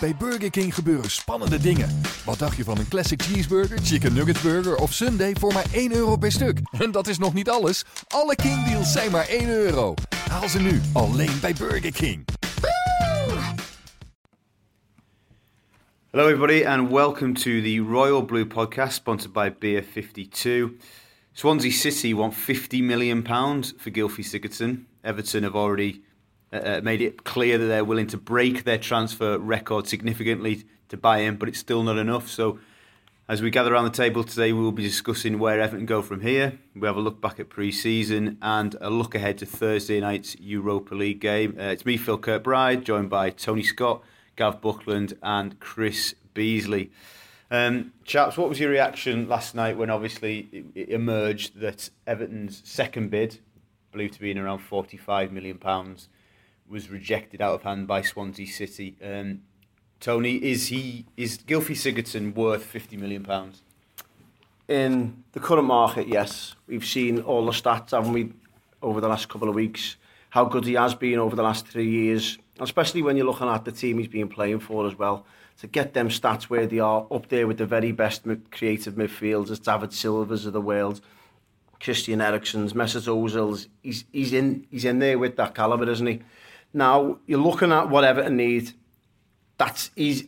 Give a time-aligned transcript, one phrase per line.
[0.00, 2.00] Bij Burger King gebeuren spannende dingen.
[2.24, 5.94] Wat dacht je van een classic cheeseburger, chicken nugget burger of sundae voor maar 1
[5.94, 6.60] euro per stuk?
[6.78, 7.84] En dat is nog niet alles.
[8.08, 9.94] Alle King deals zijn maar 1 euro.
[10.28, 12.24] Haal ze nu alleen bij Burger King.
[16.10, 20.70] Hello, everybody, and welcome to the Royal Blue podcast sponsored by Beer 52.
[21.32, 23.24] Swansea City want £50 million
[23.76, 24.86] for Gylfi Sigurdsson.
[25.02, 26.02] Everton have already
[26.52, 30.96] uh, uh, made it clear that they're willing to break their transfer record significantly to
[30.96, 32.28] buy him, but it's still not enough.
[32.28, 32.58] So,
[33.28, 36.20] as we gather around the table today, we will be discussing where Everton go from
[36.20, 36.58] here.
[36.74, 40.36] We have a look back at pre season and a look ahead to Thursday night's
[40.38, 41.56] Europa League game.
[41.58, 44.02] Uh, it's me, Phil Kirkbride, joined by Tony Scott,
[44.36, 46.90] Gav Buckland, and Chris Beasley.
[47.50, 52.62] Um, chaps, what was your reaction last night when obviously it, it emerged that Everton's
[52.64, 53.38] second bid,
[53.92, 55.58] believed to be in around £45 million,
[56.68, 58.96] was rejected out of hand by Swansea City?
[59.02, 59.42] Um,
[60.00, 63.24] Tony, is he is Gylfi Sigurdsson worth £50 million?
[64.72, 66.54] in the current market, yes.
[66.66, 68.32] We've seen all the stats, haven't we,
[68.80, 69.96] over the last couple of weeks,
[70.30, 73.64] how good he has been over the last three years, especially when you're looking at
[73.64, 75.26] the team he's been playing for as well.
[75.60, 79.62] To get them stats where they are up there with the very best creative midfielders,
[79.62, 81.00] David Silvas of the world,
[81.78, 86.22] Christian Eriksen's, Mesut Ozil's, he's, he's, in, he's in there with that calibre, isn't he?
[86.74, 88.72] Now, you're looking at what Everton need.
[89.58, 90.26] That's, he's,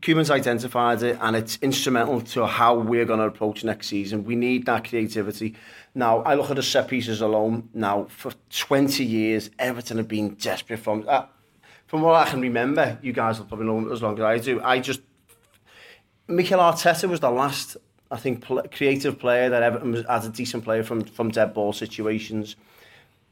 [0.00, 4.24] Koeman's identified it and it's instrumental to how we're going to approach next season.
[4.24, 5.54] We need that creativity.
[5.94, 7.68] Now, I look at the set pieces alone.
[7.72, 11.04] Now, for 20 years, Everton have been desperate from...
[11.08, 11.26] Uh,
[11.86, 14.60] from what I can remember, you guys will probably know as long as I do,
[14.62, 15.00] I just...
[16.26, 17.76] Mikel Arteta was the last,
[18.10, 21.54] I think, pl- creative player that Everton was, had a decent player from, from dead
[21.54, 22.56] ball situations.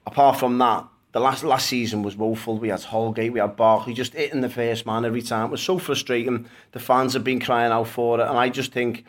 [0.07, 2.59] Apart from that, the last last season was woeful.
[2.59, 5.47] We had Holgate, we had Barkley just hitting the first man every time.
[5.47, 6.47] It was so frustrating.
[6.73, 9.05] The fans have been crying out for it, and I just think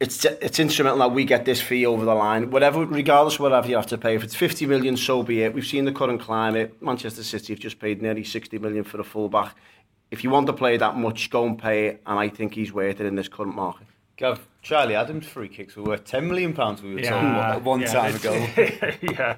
[0.00, 2.50] it's it's instrumental that we get this fee over the line.
[2.50, 5.52] Whatever, regardless of whatever you have to pay, if it's 50 million, so be it.
[5.52, 6.80] We've seen the current climate.
[6.80, 9.56] Manchester City have just paid nearly 60 million for a fullback.
[10.10, 12.72] If you want to play that much, go and pay it, and I think he's
[12.72, 13.86] worth it in this current market.
[14.16, 16.52] Gav, Charlie Adams free kicks were worth £10 million,
[16.82, 18.32] we were Yeah, told at one yeah, time ago.
[19.02, 19.36] yeah,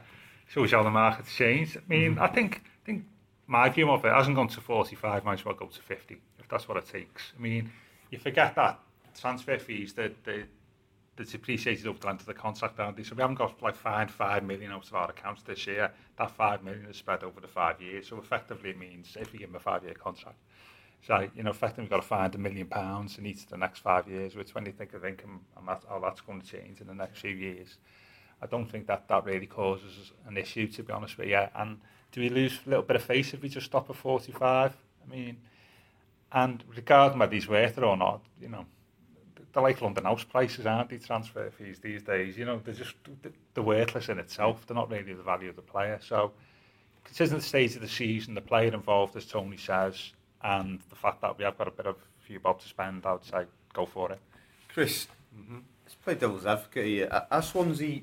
[0.55, 1.77] how the market's changed.
[1.77, 2.23] I mean, mm-hmm.
[2.23, 3.05] I think I think
[3.47, 6.49] my view of it hasn't gone to 45, might as well go to 50, if
[6.49, 7.33] that's what it takes.
[7.37, 7.71] I mean,
[8.11, 8.79] you forget that
[9.19, 10.45] transfer fees, that they,
[11.17, 13.03] that's appreciated over the length of the contract, aren't they?
[13.03, 15.91] So we haven't got like fined 5 million out of our accounts this year.
[16.17, 18.09] That 5 million is spread over the five years.
[18.09, 20.39] So effectively it means if we give him a five-year contract,
[21.07, 23.57] so, you know, effectively we've got to find a million pounds in each of the
[23.57, 26.47] next five years, which when you think of income and that, how that's going to
[26.47, 27.79] change in the next few years,
[28.43, 31.45] I don't think that that really causes an issue, to be honest with you.
[31.55, 31.79] And
[32.13, 34.77] do we lose a little bit of face if we just stop at 45?
[35.03, 35.37] I mean,
[36.33, 38.67] and regarding whether he's worth it or not, you know,
[39.53, 42.39] they're like London house prices, aren't they, transfer fees these days?
[42.39, 42.95] You know, they're just,
[43.55, 44.67] they're worthless in itself.
[44.67, 45.99] They're not really the value of the player.
[46.03, 46.33] So,
[47.05, 50.13] considering the stage of the season, the player involved, as Tony says,
[50.43, 53.05] and the fact that we have got a bit of a few bob to spend,
[53.05, 54.21] I would say go for it.
[54.69, 55.59] Chris, mm-hmm.
[55.85, 57.09] let's play devil's advocate here.
[57.11, 58.03] Are- Are Swansea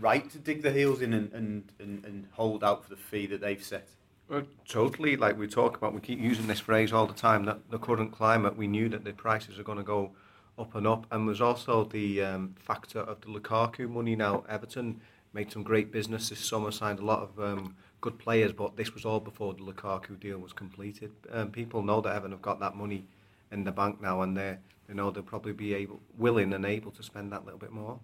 [0.00, 3.26] right to dig their heels in and, and, and, and hold out for the fee
[3.26, 3.88] that they've set?
[4.28, 5.16] Well, totally.
[5.16, 7.44] Like we talk about, we keep using this phrase all the time.
[7.44, 10.12] That the current climate, we knew that the prices are going to go
[10.58, 11.06] up and up.
[11.10, 14.16] And there's also the um, factor of the Lukaku money.
[14.16, 15.00] Now Everton
[15.32, 18.94] made some great business this summer, signed a lot of um, good players, but this
[18.94, 21.12] was all before the Lukaku deal was completed.
[21.30, 23.06] Um, people know that Everton have got that money
[23.50, 26.90] in the bank now, and they they know they'll probably be able, willing and able
[26.92, 28.00] to spend that little bit more.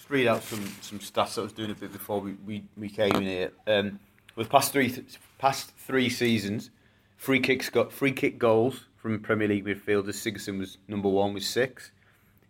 [0.00, 2.88] Just read out some, some stats I was doing a bit before we, we, we
[2.88, 3.52] came in here.
[3.66, 4.00] Um,
[4.34, 6.70] with past three th- past three seasons,
[7.18, 10.14] free kicks got free kick goals from Premier League midfielders.
[10.14, 11.90] Sigurdsson was number one with six.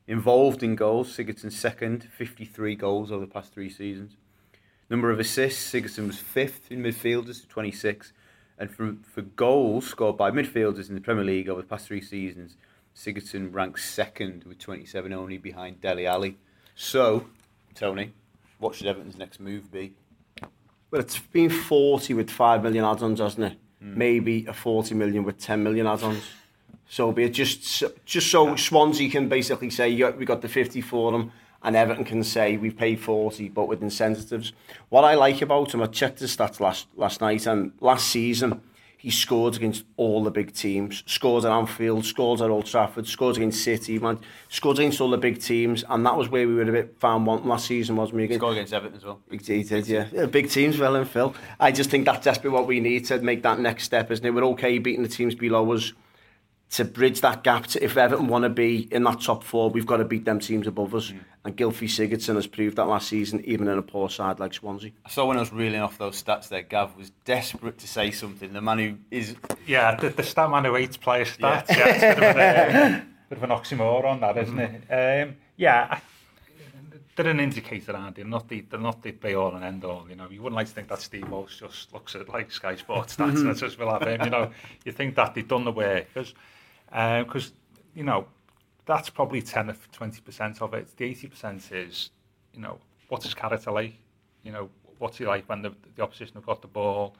[0.06, 4.12] Involved in goals, Sigurdsson second, 53 goals over the past three seasons.
[4.88, 8.12] Number of assists, Sigurdsson was fifth in midfielders, 26.
[8.58, 12.00] And for, for goals scored by midfielders in the Premier League over the past three
[12.00, 12.56] seasons,
[12.94, 16.38] Sigurdsson ranks second with 27, only behind Dele Alli.
[16.76, 17.26] So,
[17.74, 18.12] Tony,
[18.58, 19.94] what should Everton's next move be?
[20.90, 23.58] Well, it's been 40 with 5 million add-ons, hasn't it?
[23.80, 23.96] Hmm.
[23.96, 26.22] maybe a 40 million with 10 million add-ons.
[26.88, 30.80] So be it just just so Swansea can basically say "Yeah, we got the 50
[30.80, 31.32] for them
[31.62, 34.52] and Everton can say we've paid 40 but with incentives.
[34.88, 38.60] What I like about him, I checked his stats last last night and last season
[39.00, 41.02] he scored against all the big teams.
[41.06, 44.18] Scored at Anfield, scored at Old Trafford, scored against City, man,
[44.50, 47.24] scored against all the big teams, and that was where we were a bit found
[47.24, 48.34] wanting last season, wasn't we?
[48.34, 49.18] Scored against Everton as well.
[49.30, 50.06] Big he did, yeah.
[50.12, 50.26] yeah.
[50.26, 51.34] Big teams, well and Phil.
[51.58, 54.32] I just think that's desperately what we need to make that next step, isn't it?
[54.32, 55.94] We're okay beating the teams below us
[56.70, 57.66] to bridge that gap.
[57.68, 60.38] To, if Everton want to be in that top four, we've got to beat them
[60.38, 61.10] teams above us.
[61.10, 61.20] Mm.
[61.44, 64.92] And Gylfi Sigurdsson has proved that last season, even in a poor side like Swansea.
[65.04, 68.10] I saw when I was reeling off those stats there, Gav was desperate to say
[68.10, 68.52] something.
[68.52, 69.36] The man who is...
[69.66, 71.70] Yeah, the, the stat man who hates player stats.
[71.70, 74.90] Yeah, yeah it's a bit of, an, uh, bit of an oxymoron, that, isn't mm.
[74.90, 75.28] it?
[75.28, 76.00] Um, yeah, I,
[77.16, 78.22] they're an indicator, aren't they?
[78.22, 80.06] They're not the, they're not the be all and end all.
[80.08, 82.76] You know, you wouldn't like to think that Steve Walsh just looks at like Sky
[82.76, 83.42] Sports stats.
[83.42, 84.20] that's just will have him.
[84.22, 84.50] You know,
[84.84, 86.34] you think that they've done the work because
[86.90, 87.52] because um,
[87.94, 88.26] you know
[88.86, 90.96] that's probably 10 or 20 percent of it.
[90.96, 92.10] The 80 percent is
[92.52, 92.78] you know
[93.08, 93.94] what's his character like.
[94.42, 97.16] You know what's he like when the, the opposition have got the ball.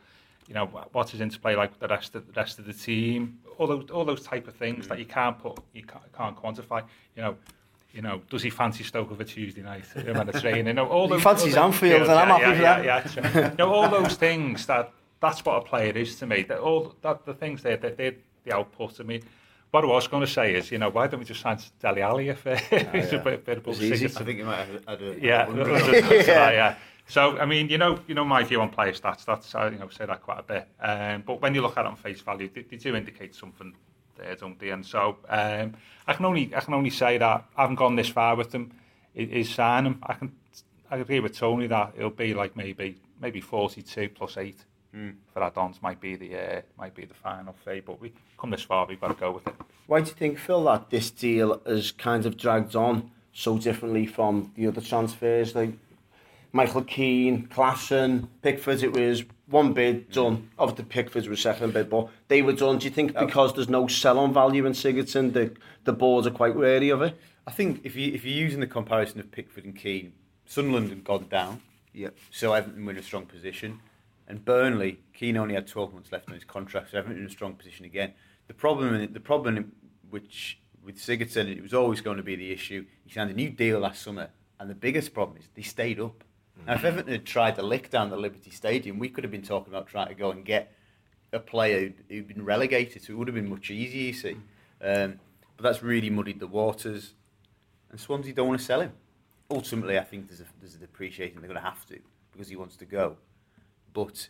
[0.49, 3.39] You know what's his interplay like with the rest of the rest of the team.
[3.59, 4.89] All those all those type of things mm.
[4.89, 6.83] that you can't put you can't, can't quantify.
[7.15, 7.37] You know
[7.93, 10.69] you know, does he fancy Stoke a Tuesday night when it's raining?
[10.69, 12.85] You know, all those, he fancies all those, Anfield, and I'm happy yeah, for that.
[12.85, 16.43] Yeah, yeah, you know, all those things that that's what a player is to me.
[16.43, 19.23] That all that the things there that they the output to me.
[19.71, 22.07] what I was going to say is, you know, why don't we just sign Dali
[22.07, 23.15] Ali if uh, ah, oh, yeah.
[23.15, 24.07] a bit, bit of easy.
[24.07, 26.51] I think you might have had a, yeah, yeah.
[26.51, 26.77] yeah.
[27.07, 29.79] So, I mean, you know, you know my view on player stats, that's, I you
[29.79, 30.69] know, say that quite a bit.
[30.81, 33.75] Um, but when you look at it on face value, they, they do indicate something
[34.17, 34.71] there, don't they?
[34.71, 35.75] And so, um,
[36.07, 38.73] I, can only, I can only say that I haven't gone this far with them,
[39.15, 39.99] is sign him.
[40.05, 40.33] I can
[40.91, 44.57] I agree with Tony that it'll be like maybe maybe 42 plus 8
[44.95, 45.15] mm.
[45.33, 47.81] for add-ons might be the uh, might be the final fee.
[47.81, 49.55] But we come this far, we've got to go with it.
[49.87, 54.07] Why do you think, Phil, that this deal has kind of dragged on so differently
[54.07, 55.55] from the other transfers?
[55.55, 55.73] Like
[56.53, 60.49] Michael Keane, Klaassen, Pickford, it was one bid done.
[60.59, 62.79] Obviously, Pickford was second bid, but they were done.
[62.79, 65.53] Do you think because there's no sell-on value in Sigurdsson, the
[65.85, 67.17] the boards are quite wary of it?
[67.47, 70.13] I think if you if you're using the comparison of Pickford and Keane,
[70.47, 71.63] Sunderland had gone down.
[71.95, 72.17] Yep.
[72.31, 73.81] So Everton were in a strong position.
[74.31, 77.31] And Burnley, Keane only had 12 months left on his contract, so Everton in a
[77.31, 78.13] strong position again.
[78.47, 79.73] The problem, the problem
[80.09, 82.87] which with Sigurdsson, it was always going to be the issue.
[83.05, 84.31] He signed a new deal last summer,
[84.61, 86.23] and the biggest problem is they stayed up.
[86.57, 86.67] Mm-hmm.
[86.69, 89.43] Now, if Everton had tried to lick down the Liberty Stadium, we could have been
[89.43, 90.73] talking about trying to go and get
[91.33, 94.37] a player who'd, who'd been relegated, so it would have been much easier, you see.
[94.81, 95.19] Um,
[95.57, 97.15] but that's really muddied the waters,
[97.91, 98.93] and Swansea don't want to sell him.
[99.51, 101.99] Ultimately, I think there's a, there's a depreciation they're going to have to
[102.31, 103.17] because he wants to go.
[103.93, 104.29] But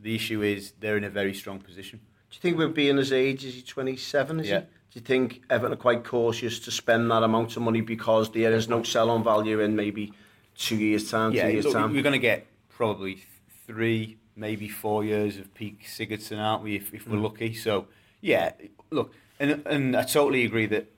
[0.00, 2.00] the issue is they're in a very strong position.
[2.30, 3.44] Do you think we're being his age?
[3.44, 4.40] Is he 27?
[4.40, 4.60] Is yeah.
[4.60, 4.66] he?
[4.90, 8.52] Do you think Everton are quite cautious to spend that amount of money because there
[8.52, 10.12] is no sell-on value in maybe
[10.56, 11.92] two years' time, yeah, two years' look, time?
[11.92, 13.22] We're going to get probably
[13.66, 17.22] three, maybe four years of peak Sigurdsson, aren't we, if, if we're mm.
[17.22, 17.52] lucky?
[17.52, 17.86] So,
[18.22, 18.52] yeah,
[18.90, 20.90] look, and, and I totally agree that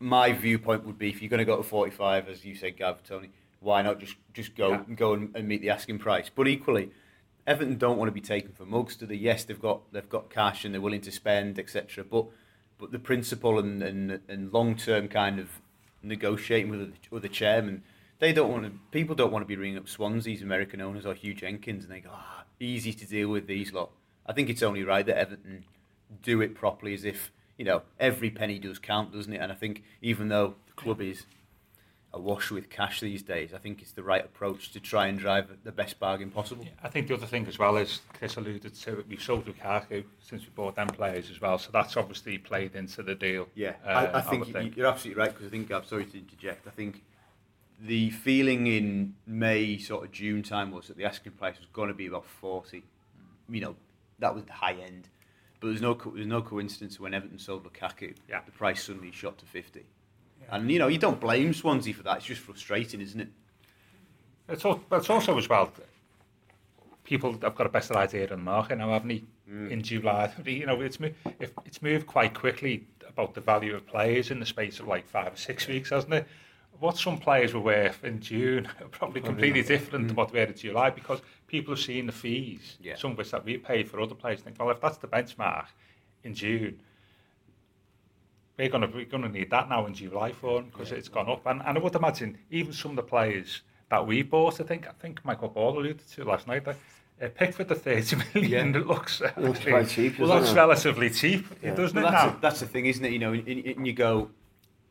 [0.00, 3.04] my viewpoint would be if you're going to go to 45, as you said, Gav,
[3.04, 3.30] Tony,
[3.60, 4.94] why not just, just go, yeah.
[4.94, 6.28] go and, and meet the asking price?
[6.34, 6.90] But equally,
[7.48, 9.14] Everton don't want to be taken for mugs, do they?
[9.14, 12.04] Yes, they've got they've got cash and they're willing to spend, etc.
[12.04, 12.26] But
[12.76, 15.48] but the principle and and, and long term kind of
[16.02, 17.84] negotiating with the, with the chairman,
[18.18, 18.72] they don't want to.
[18.90, 22.00] People don't want to be ringing up Swansea's American owners or Huw Jenkins, and they
[22.00, 23.92] go, ah, easy to deal with these lot.
[24.26, 25.64] I think it's only right that Everton
[26.22, 29.40] do it properly, as if you know every penny does count, doesn't it?
[29.40, 31.24] And I think even though the club is
[32.18, 33.54] awash with cash these days.
[33.54, 36.64] I think it's the right approach to try and drive the best bargain possible.
[36.64, 40.04] Yeah, I think the other thing as well is Chris alluded to we've sold Lukaku
[40.20, 43.48] since we bought them players as well, so that's obviously played into the deal.
[43.54, 46.18] Yeah, uh, I, I, think I you're absolutely right because I think I'm sorry to
[46.18, 46.66] interject.
[46.66, 47.02] I think
[47.80, 51.88] the feeling in May, sort of June time, was that the asking price was going
[51.88, 52.82] to be about forty.
[53.48, 53.76] You know,
[54.18, 55.08] that was the high end.
[55.60, 58.40] But there's no there's no coincidence when Everton sold Lukaku, yeah.
[58.44, 59.86] the price suddenly shot to fifty.
[60.50, 62.18] And you know, you don't blame Swansea for that.
[62.18, 63.28] It's just frustrating, isn't it?
[64.48, 65.70] It's, all, it's also as well.
[67.04, 69.24] People have got a better idea of the market now, haven't they?
[69.50, 69.70] Mm.
[69.70, 70.98] In July, you know, it's
[71.40, 75.08] if it's moved quite quickly about the value of players in the space of like
[75.08, 76.26] five or six weeks, hasn't it?
[76.80, 80.08] What some players were worth in June are probably completely different mm.
[80.10, 82.94] to what they were in July because people have seen the fees, yeah.
[82.94, 84.40] some of which that we paid for other players.
[84.40, 85.66] Think, well, if that's the benchmark
[86.24, 86.80] in June,
[88.58, 90.98] we're going to we're going to need that now in July for because yeah.
[90.98, 91.46] it's gone up.
[91.46, 94.86] And, and I would imagine even some of the players that we bought, I think
[94.88, 96.76] I think Michael Ball alluded to last night, that
[97.20, 98.80] Uh, Pickford the 30 million Yeah.
[98.80, 100.54] it looks, looks actually- quite cheap, Well, that's it?
[100.56, 101.74] relatively cheap, Yeah.
[101.74, 102.30] doesn't Well, it that's, now?
[102.32, 103.12] the- that's the thing, isn't it?
[103.12, 104.30] You know, and, and you go,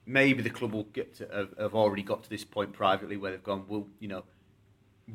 [0.05, 3.31] maybe the club will get to, have, have already got to this point privately where
[3.31, 4.23] they've gone, well, you know,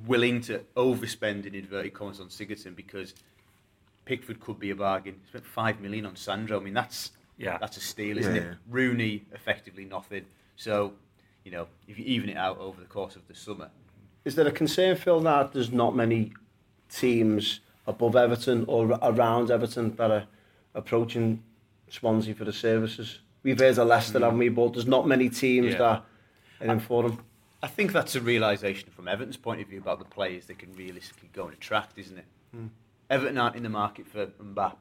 [0.07, 3.15] willing to overspend in inverted commas on Sigurdsson because
[4.07, 5.21] Pickford could be a bargain.
[5.29, 6.59] Spent five million on Sandro.
[6.61, 7.11] I mean, that's
[7.43, 7.59] Yeah.
[7.59, 8.57] that's a steal, isn't Yeah, it?
[8.71, 10.25] Rooney effectively nothing.
[10.57, 10.93] So,
[11.45, 13.69] you know, if you even it out over the course of the summer,
[14.25, 16.33] Is there a concern, Phil, that there's not many
[16.89, 17.59] teams
[17.89, 20.25] above Everton or around Everton that are
[20.77, 21.43] approaching
[21.89, 23.19] Swansea for the services?
[23.43, 24.49] We've heard of Leicester, haven't we?
[24.49, 25.79] But there's not many teams Yeah.
[25.79, 26.05] that
[26.63, 27.19] are in for them.
[27.65, 30.73] I think that's a realisation from Everton's point of view about the players they can
[30.75, 32.25] realistically go and attract, isn't it?
[32.53, 32.67] Hmm.
[33.11, 34.77] Everton aren't in the market for Mbappe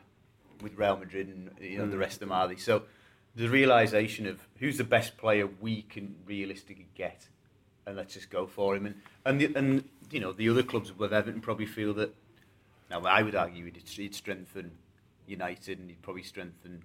[0.62, 2.00] with Real Madrid and you know, the mm.
[2.00, 2.56] rest of them are they?
[2.56, 2.84] So
[3.36, 7.28] the realisation of who's the best player we can realistically get,
[7.86, 8.86] and let's just go for him.
[8.86, 12.14] And and the, and you know the other clubs with Everton probably feel that.
[12.90, 14.72] Now I would argue he'd, he'd strengthen
[15.26, 16.84] United and he'd probably strengthen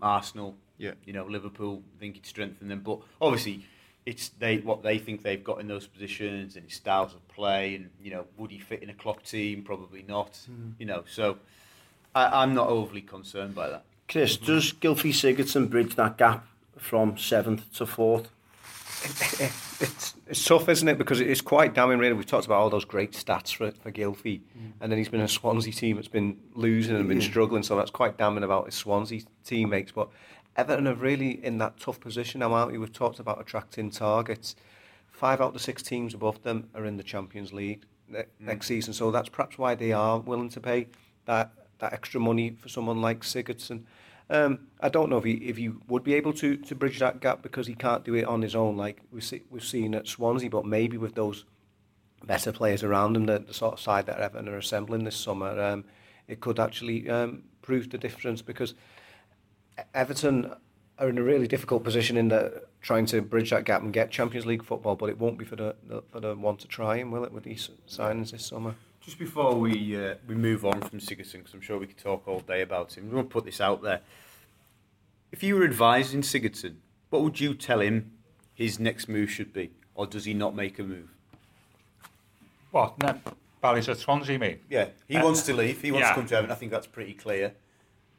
[0.00, 0.56] Arsenal.
[0.78, 0.92] Yeah.
[1.04, 1.82] You know Liverpool.
[1.96, 3.66] I think he'd strengthen them, but obviously
[4.06, 7.74] it's they what they think they've got in those positions and his styles of play
[7.74, 10.72] and you know would he fit in a Klopp team probably not mm.
[10.78, 11.36] you know so
[12.14, 14.46] I, I'm not overly concerned by that Chris, mm-hmm.
[14.46, 16.44] does Gylfi Sigurdsson bridge that gap
[16.76, 18.28] from seventh to fourth?
[19.80, 20.98] it's, it's tough, isn't it?
[20.98, 22.14] Because it's quite damning, really.
[22.14, 24.72] We've talked about all those great stats for, for Gylfi, mm.
[24.80, 27.22] and then he's been a Swansea team that's been losing and been mm.
[27.22, 29.92] struggling, so that's quite damning about his Swansea teammates.
[29.92, 30.10] But
[30.56, 32.78] Everton are really in that tough position now, aren't we?
[32.78, 34.56] We've talked about attracting targets.
[35.12, 38.26] Five out of the six teams above them are in the Champions League ne- mm.
[38.40, 40.88] next season, so that's perhaps why they are willing to pay
[41.26, 43.82] that, that extra money for someone like Sigurdsson.
[44.28, 47.20] Um, I don't know if he if he would be able to to bridge that
[47.20, 50.06] gap because he can't do it on his own like we see, we've seen at
[50.06, 51.44] Swansea, but maybe with those
[52.24, 55.60] better players around him, the, the sort of side that Everton are assembling this summer,
[55.60, 55.84] um,
[56.28, 58.74] it could actually um, prove the difference because
[59.94, 60.54] Everton
[60.98, 64.10] are in a really difficult position in the trying to bridge that gap and get
[64.10, 66.96] Champions League football, but it won't be for the, the for the one to try
[66.96, 68.74] and will it with these signings this summer?
[69.00, 72.28] Just before we uh, we move on from Sigurdsson because I'm sure we could talk
[72.28, 74.00] all day about him we want to put this out there
[75.32, 76.76] if you were advising Sigurdsson
[77.08, 78.12] what would you tell him
[78.54, 81.08] his next move should be or does he not make a move
[82.70, 83.02] What?
[83.02, 83.18] No,
[83.60, 84.60] Bally's at Swansea, mate.
[84.70, 85.82] Yeah, he Uh, wants to leave.
[85.82, 86.10] He wants yeah.
[86.10, 86.52] to come to Everton.
[86.52, 87.52] I think that's pretty clear.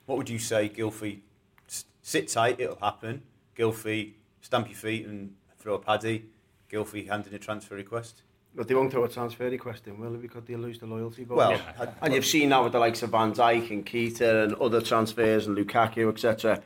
[0.06, 1.22] What would you say, Gylfi?
[1.70, 3.24] S- Sit tight, it'll happen.
[3.58, 6.26] Gylfi, stamp your feet and throw a paddy.
[6.72, 8.22] Gylfi handing a transfer request.
[8.54, 10.18] But they won't throw a transfer request in, will they?
[10.18, 11.38] Because they lose the loyalty vote.
[11.38, 11.62] Well, yeah.
[11.80, 14.82] I, and you've seen now with the likes of Van Dijk and Keita and other
[14.82, 16.62] transfers and Lukaku, etc.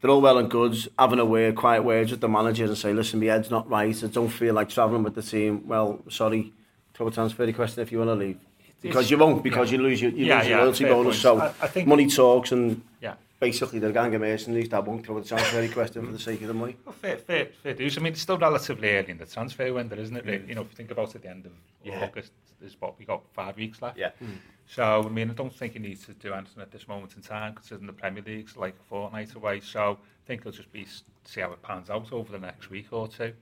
[0.00, 2.92] They're all well and good, having a word, quiet words with the manager and say,
[2.92, 5.68] listen, my head's not right, I don't feel like travelling with the team.
[5.68, 6.52] Well, sorry,
[6.94, 8.38] throw a transfer request in if you want to leave.
[8.80, 9.76] Because it's, you won't, because yeah.
[9.78, 11.04] you lose your, you yeah, lose your yeah, loyalty bonus.
[11.04, 11.16] Point.
[11.16, 12.82] So I, I think, money talks and...
[13.00, 16.40] Yeah basically they're gang of mercenaries that won't throw transfer request in for the sake
[16.42, 16.76] of the money.
[16.84, 17.98] Well, fair, fair, fair dues.
[17.98, 20.24] I mean, it's still relatively early in the transfer window, isn't it?
[20.24, 20.38] Really?
[20.38, 20.48] Mm.
[20.48, 22.04] You know, if you think about it, the end of yeah.
[22.04, 23.98] August there's what we got five weeks left.
[23.98, 24.10] Yeah.
[24.22, 24.36] Mm.
[24.66, 27.22] So, I mean, I don't think you need to do anything at this moment in
[27.22, 29.60] time, considering the Premier League's like a fortnight away.
[29.60, 30.86] So, I think it'll just be
[31.24, 33.32] see how it pans out over the next week or two.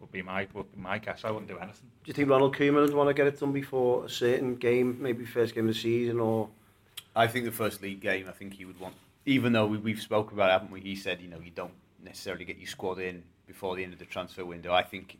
[0.00, 1.24] Would be my would be my guess.
[1.24, 1.88] I wouldn't do anything.
[2.04, 4.98] Do you think Ronald Koeman would want to get it done before a certain game,
[5.00, 6.50] maybe first game of the season, or?
[7.14, 8.26] I think the first league game.
[8.28, 8.94] I think he would want
[9.26, 10.80] even though we, we've spoken about it, haven't we?
[10.80, 13.98] He said, you know, you don't necessarily get your squad in before the end of
[13.98, 14.72] the transfer window.
[14.72, 15.18] I think,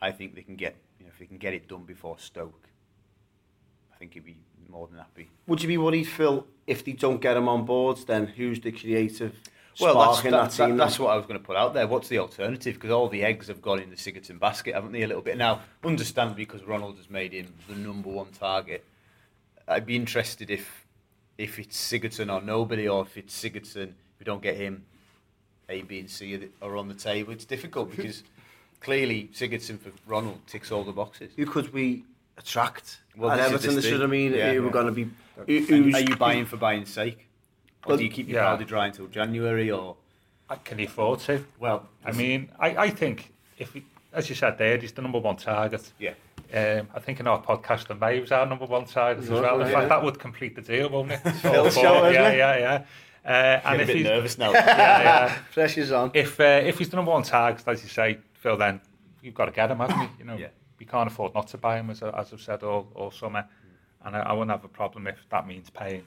[0.00, 2.68] I think they can get, you know, if they can get it done before Stoke,
[3.92, 4.36] I think he'd be
[4.70, 5.28] more than happy.
[5.46, 7.98] would you be worried, Phil, if they don't get him on board?
[8.06, 9.34] Then who's the creative
[9.80, 10.76] Well, that's, that, that, team?
[10.76, 11.86] that- that's what I was going to put out there.
[11.86, 12.74] What's the alternative?
[12.74, 15.02] Because all the eggs have gone in the Sigurdsson basket, haven't they?
[15.02, 15.60] A little bit now.
[15.84, 18.84] Understandably, because Ronald has made him the number one target.
[19.68, 20.81] I'd be interested if
[21.42, 23.92] if it's Sigurdsson or nobody, or if it's Sigurdsson.
[24.18, 24.84] We don't get him.
[25.68, 27.32] A, B, and C are- are on the table.
[27.32, 28.22] It's difficult because
[28.80, 31.32] clearly Sigurdsson for Ronald ticks all the boxes.
[31.36, 32.04] Who could we
[32.38, 33.00] attract?
[33.16, 34.00] Well, at this is Everton, this this is thing.
[34.00, 34.32] what I mean.
[34.34, 34.52] Yeah.
[34.54, 35.04] who we're going to be?
[35.46, 37.28] Who, who's, are you buying for buying's sake,
[37.84, 38.46] or Well, do you keep your yeah.
[38.50, 39.70] powder dry until January?
[39.70, 39.96] Or
[40.48, 41.44] Uh, Can he afford to?
[41.58, 43.82] well, I mean, I, I think if, he,
[44.12, 45.90] as you said there, he's the number one target.
[45.98, 46.14] yeah.
[46.52, 49.60] Um, I think in our podcast, the May was our number one target as well.
[49.60, 49.72] In yeah.
[49.72, 51.20] fact, that would complete the deal, won't it?
[51.42, 52.84] But- show, yeah, yeah, yeah.
[53.24, 54.50] Uh, and a if bit he's, nervous now.
[54.52, 55.38] yeah, yeah.
[55.52, 56.10] Pressure's on.
[56.12, 58.80] if uh, if he's the number one target, as you say, Phil, then
[59.22, 60.08] you've got to get him, haven't you?
[60.18, 60.48] You know, Yeah.
[60.78, 63.46] we can't afford not to buy him, as, as I've said all, all summer.
[64.04, 66.02] And I, I wouldn't have a problem if that means paying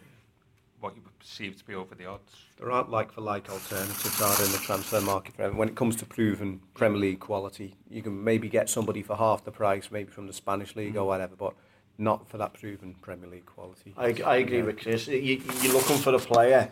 [0.86, 2.32] what you perceive to be over the odds.
[2.60, 5.52] There aren't like for like alternatives are in the transfer market for.
[5.52, 9.44] When it comes to proven Premier League quality, you can maybe get somebody for half
[9.44, 11.08] the price, maybe from the Spanish league or mm.
[11.08, 11.36] whatever.
[11.36, 11.56] But
[11.98, 13.96] not for that proven Premier League quality.
[13.98, 15.08] I, I agree with Chris.
[15.08, 16.70] You, you're looking for a player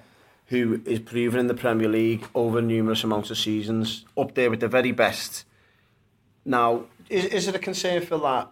[0.48, 4.60] who is proven in the Premier League over numerous amounts of seasons, up there with
[4.60, 5.43] the very best.
[6.46, 8.51] Now, is, is it a concern for that?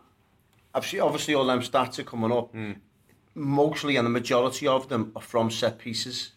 [0.73, 2.51] I've seen, obviously, all them stats are coming up.
[2.51, 2.77] Mm.
[3.33, 6.31] Mostly, and the majority of them are from set pieces.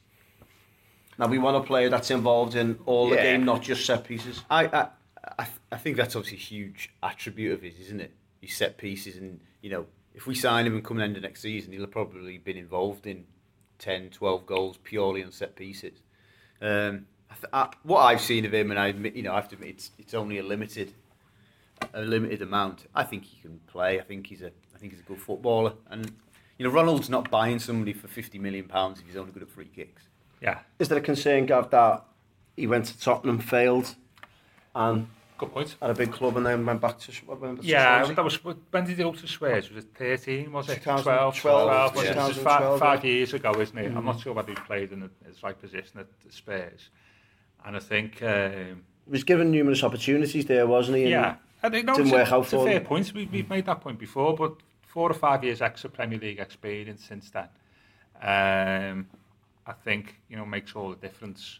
[1.18, 4.42] Now, we want a player that's involved in all the game, not just set pieces.
[4.50, 4.88] I, I,
[5.38, 8.12] I, I think that's obviously a huge attribute of his, isn't it?
[8.40, 11.42] His set pieces, and you know, if we sign him and come end of next
[11.42, 13.24] season, he'll have probably been involved in
[13.78, 16.00] 10, 12 goals purely on set pieces.
[16.60, 19.36] Um, I th- I, what I've seen of him, and I admit, you know, I
[19.36, 20.94] have to admit, it's, it's only a limited,
[21.92, 22.86] a limited amount.
[22.94, 23.98] I think he can play.
[23.98, 26.12] I think he's a, I think he's a good footballer, and
[26.58, 29.50] you know, Ronald's not buying somebody for 50 million pounds if he's only good at
[29.50, 30.02] free kicks.
[30.40, 32.04] Yeah, Is there a concern, Gav, that
[32.56, 33.94] he went to Tottenham, failed,
[34.74, 35.08] and
[35.38, 35.76] good point.
[35.80, 38.14] at a big club, and then went back to, went back to Yeah, Swansea?
[38.16, 38.34] that was
[38.70, 39.70] when did he go to Spurs?
[39.70, 40.52] Was it 13?
[40.52, 41.00] Was it 12?
[41.04, 42.06] 2012, 12, was it?
[42.16, 42.28] yeah.
[42.28, 43.10] This is five, 2012, five yeah.
[43.10, 43.96] years ago, isn't it?
[43.96, 46.90] I'm not sure whether he played in the- his right position at the Spurs.
[47.64, 51.02] And I think, um, He was given numerous opportunities there, wasn't he?
[51.04, 52.84] And yeah, I think no, didn't it's, a, work out it's a for fair him.
[52.84, 53.12] point.
[53.14, 54.56] We, we've made that point before, but
[54.94, 57.48] four or five years extra Premier League experience since then,
[58.22, 59.08] um,
[59.66, 61.58] I think you know makes all the difference.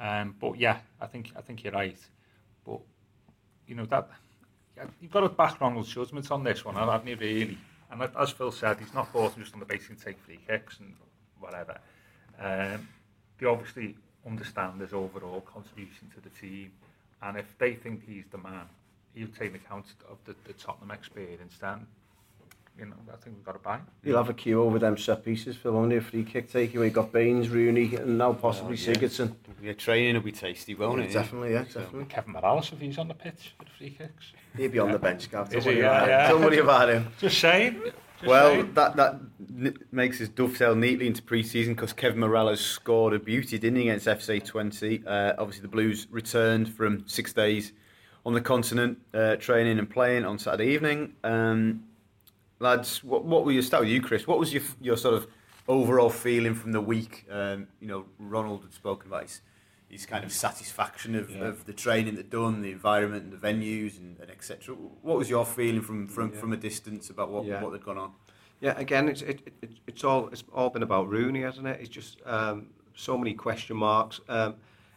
[0.00, 1.98] Um, but yeah, I think I think you're right.
[2.64, 2.80] But
[3.66, 4.08] you know that
[5.02, 7.16] you've got to back Ronald's judgment on this one, haven't you?
[7.16, 7.58] Really,
[7.90, 10.94] and as Phil said, he's not bought just on the basis take free kicks and
[11.40, 11.78] whatever.
[12.40, 12.88] Um,
[13.38, 16.72] they obviously understand his overall contribution to the team,
[17.20, 18.64] and if they think he's the man,
[19.14, 21.58] he'll take account of the, the Tottenham experience.
[21.60, 21.86] Then,
[22.78, 23.76] you know, I think we've got to buy.
[23.76, 23.86] him.
[24.02, 26.78] You'll have a queue over them set pieces for only a free kick taker.
[26.78, 28.94] Where you got Baines, Rooney, and now possibly Oh, yeah.
[28.94, 29.34] Sigurdsson.
[29.62, 31.12] Yeah, training will be tasty, won't it?
[31.12, 32.06] definitely, yeah, So- definitely.
[32.08, 34.32] Kevin Mirallas if he's on the pitch for the free kicks.
[34.56, 35.48] He'll be on the bench, Gav.
[35.50, 35.80] Don't Is worry he?
[35.82, 36.30] about Yeah, him.
[36.32, 37.06] Don't worry about him.
[37.20, 37.80] Just saying.
[37.84, 37.94] Just
[38.28, 38.72] Well, saying.
[38.74, 39.20] that that
[39.58, 43.88] n- makes us dovetail neatly into pre-season because Kevin Mirallas scored a beauty, didn't he,
[43.88, 45.06] against FC Twente.
[45.06, 47.72] Uh, obviously, the Blues returned from six days
[48.24, 51.14] on the continent, uh, training and playing on Saturday evening.
[51.24, 51.82] Um,
[52.62, 54.26] lads, what, what were your start with you, Chris?
[54.26, 55.26] What was your your sort of
[55.68, 57.26] overall feeling from the week?
[57.30, 59.40] Um, you know, Ronald had spoken about his,
[59.88, 63.98] his kind of satisfaction of, of the training that done, the environment, and the venues,
[63.98, 64.74] and, and etc.
[65.02, 66.38] What was your feeling from from, Yeah.
[66.40, 67.60] from a distance about what Yeah.
[67.62, 68.12] what had gone on?
[68.60, 71.80] Yeah, again, it's it, it, it's all it's all been about Rooney, hasn't it?
[71.80, 74.20] It's just um, so many question marks.
[74.28, 74.54] Um,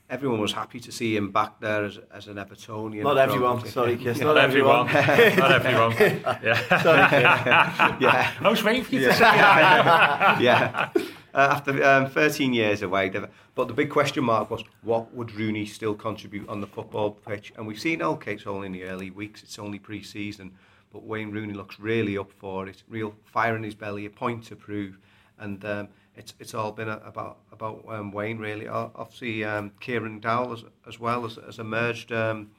[0.09, 3.03] everyone was happy to see him back there as, as an Evertonian.
[3.03, 3.65] Not everyone.
[3.65, 4.19] Sorry, Kiss.
[4.19, 4.87] Not Not everyone.
[4.89, 5.37] everyone.
[5.39, 5.91] Not everyone.
[6.43, 7.97] Yeah.
[7.99, 10.41] yeah, I was waiting for you to say that.
[10.41, 10.89] yeah.
[10.95, 11.01] Uh,
[11.51, 13.11] after um, 13 years away,
[13.55, 17.51] but the big question mark was what would Rooney still contribute on the football pitch?
[17.57, 20.53] And we've seen okay, it's only in the early weeks, it's only pre-season,
[20.93, 24.45] but Wayne Rooney looks really up for it, real fire in his belly, a point
[24.45, 24.97] to prove,
[25.37, 28.67] and um, it's it's all been a, about about um, Wayne really.
[28.67, 32.11] Obviously, um, Kieran Dowell as, as well has, has emerged.
[32.11, 32.51] Um,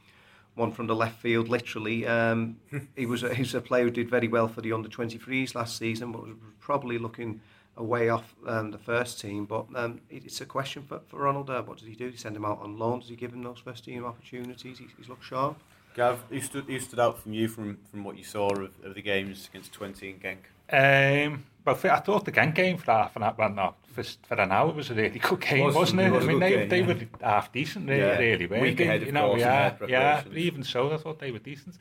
[0.54, 2.06] one from the left field, literally.
[2.06, 2.56] Um,
[2.96, 5.54] he was a, he was a player who did very well for the under 23s
[5.54, 7.42] last season, but was probably looking
[7.76, 9.44] a way off um, the first team.
[9.44, 11.50] But um, it- it's a question for, for Ronald.
[11.50, 12.06] Uh, what does he do?
[12.06, 13.00] Does he send him out on loan?
[13.00, 14.78] Does he give him those first team opportunities?
[14.78, 15.58] He's, he's looked sharp.
[15.94, 18.94] Gav, who stood, who stood out from you from, from what you saw of, of
[18.94, 21.26] the games against Twente and Genk?
[21.26, 24.04] Um, well, for, I thought the Genk game for half an hour, well, no, for,
[24.04, 26.06] for an hour was a really good game, Was- wasn't it?
[26.06, 26.86] it was I mean, they, game, they yeah.
[26.86, 28.18] were half decent, really, Yeah.
[28.18, 28.84] really weren't Week they?
[28.84, 31.76] ahead, you know, course, yeah, yeah, even so, I thought they were decent.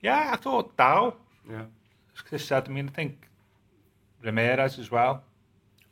[0.00, 1.14] Yeah, I thought Dow,
[1.48, 1.64] Yeah.
[2.14, 3.28] as Chris said, I mean, I think
[4.22, 5.22] Ramirez as well.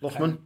[0.03, 0.39] Luchman.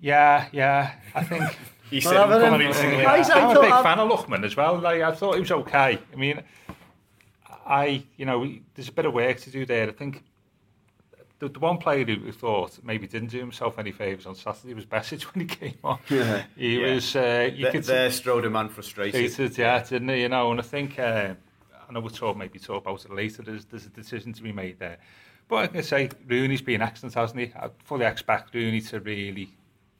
[0.00, 1.56] Yeah, yeah, I think...
[1.90, 4.78] He said I I'm a big fan of Luchman as well.
[4.78, 5.98] Like I thought he was okay.
[6.12, 6.42] I mean,
[7.66, 9.88] I you know we, there's a bit of work to do there.
[9.88, 10.24] I think
[11.46, 14.86] the, the one player who thought maybe didn't do himself any favours on Saturday was
[14.86, 15.98] Besic when he came on.
[16.10, 16.42] Yeah.
[16.56, 16.94] He Yeah.
[16.94, 19.12] was uh, you There, could there strode a man frustrated.
[19.20, 20.22] frustrated, yeah, didn't he?
[20.22, 21.34] You know, and I think uh,
[21.88, 23.42] I know we'll talk maybe talk about it later.
[23.42, 24.98] There's there's a decision to be made there.
[25.46, 27.52] But I can say Rooney's been excellent, hasn't he?
[27.54, 29.50] I fully expect Rooney to really,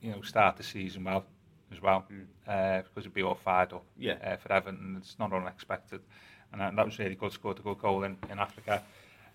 [0.00, 1.24] you know, start the season well
[1.70, 2.06] as well,
[2.48, 4.14] uh, because he'll be all fired up Yeah.
[4.24, 4.96] uh, for Everton.
[4.98, 6.00] It's not unexpected,
[6.52, 7.32] and that, that was really good.
[7.32, 8.82] Scored a good goal in, in Africa,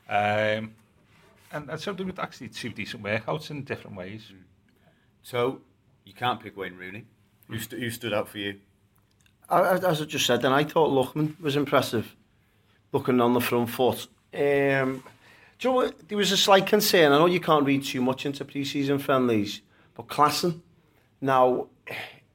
[0.10, 0.74] um,
[1.51, 4.31] and, and so they were actually two decent workouts in different ways.
[5.23, 5.62] So,
[6.05, 7.05] you can't pick Wayne Rooney.
[7.47, 8.59] Who, st- who stood out for you?
[9.49, 12.15] I- I- As I just said, then I thought Lookman was impressive,
[12.91, 14.07] looking on the front foot.
[14.33, 15.03] Um,
[15.57, 16.07] do you know what?
[16.07, 17.12] There was a slight concern.
[17.12, 19.62] I know you can't read too much into pre-season friendlies,
[19.95, 20.62] but Klaassen,
[21.21, 21.67] now,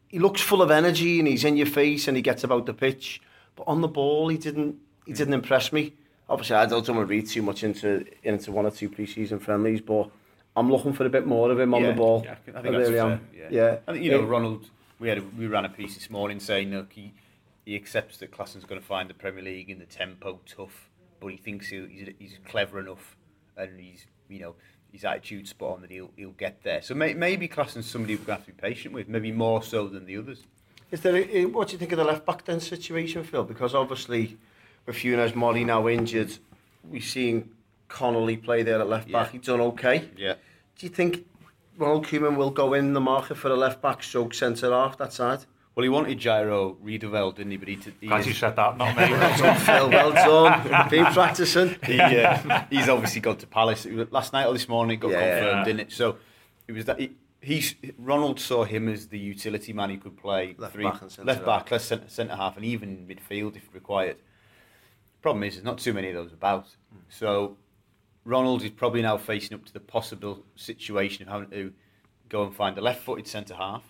[0.09, 2.74] he looks full of energy and he's in your face and he gets about the
[2.74, 3.22] pitch.
[3.57, 4.77] But on the ball, he didn't.
[5.07, 5.94] He didn't impress me.
[6.29, 9.81] Obviously I don't want to read too much into into one or two pre-season friendlies,
[9.81, 10.09] but
[10.57, 12.23] I'm looking for a bit more of him on Yeah, the ball.
[12.25, 13.29] yeah, I think I that's really fair, am.
[13.37, 13.47] yeah.
[13.51, 13.77] yeah.
[13.89, 16.39] I think, you know, It- Ronald, we had a, we ran a piece this morning
[16.41, 17.13] saying, look, he,
[17.67, 20.89] he accepts that Klaassen's going to find the Premier League in the tempo tough,
[21.21, 23.17] but he thinks he'll, he's, he's clever enough
[23.57, 24.55] and he's, you know,
[24.93, 26.81] his attitude spot on that he'll, he'll get there.
[26.83, 29.61] So may, maybe Klaassen's somebody we're going to have to be patient with, maybe more
[29.63, 30.45] so than the others.
[30.93, 31.17] Is there?
[31.17, 33.43] A, what do you think of the left back then situation, Phil?
[33.43, 34.37] Because obviously,
[34.87, 36.37] with Funes Mori now injured,
[36.88, 37.51] we've seen
[37.88, 39.27] Connolly play there at left back.
[39.29, 39.33] Yeah.
[39.38, 40.09] He's done okay.
[40.16, 40.35] Yeah.
[40.79, 41.27] Do you think
[41.79, 45.12] Ronald Koeman will go in the market for a left back stroke centre half that
[45.12, 45.44] side?
[45.75, 47.57] Well, he wanted Jairo Riedewald, didn't he?
[47.57, 49.03] But he, he Glad you said that, not me.
[49.11, 49.90] Well done, Phil.
[49.90, 50.88] Well done.
[50.90, 51.77] Been practicing.
[51.85, 53.85] he, uh, he's obviously gone to Palace.
[54.11, 55.40] Last night or this morning it got Yeah.
[55.40, 55.92] confirmed, didn't it?
[55.92, 56.16] So
[56.68, 60.55] it was that he, he's Ronald saw him as the utility man who could play
[60.57, 63.62] Left three, back and centre left back, left centre, centre half, and even midfield if
[63.75, 64.16] required.
[65.25, 66.67] Problem is, there's not too many of those about.
[67.09, 67.57] So
[68.27, 71.73] Ronald is probably now facing up to the possible situation of having to
[72.29, 73.85] go and find a left-footed centre half,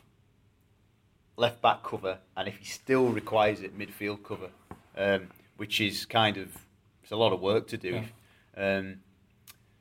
[1.37, 4.51] left back cover, and if he still requires it, midfield cover,
[4.97, 6.57] um, which is kind of
[7.03, 8.03] it's a lot of work to do.
[8.57, 9.01] Um,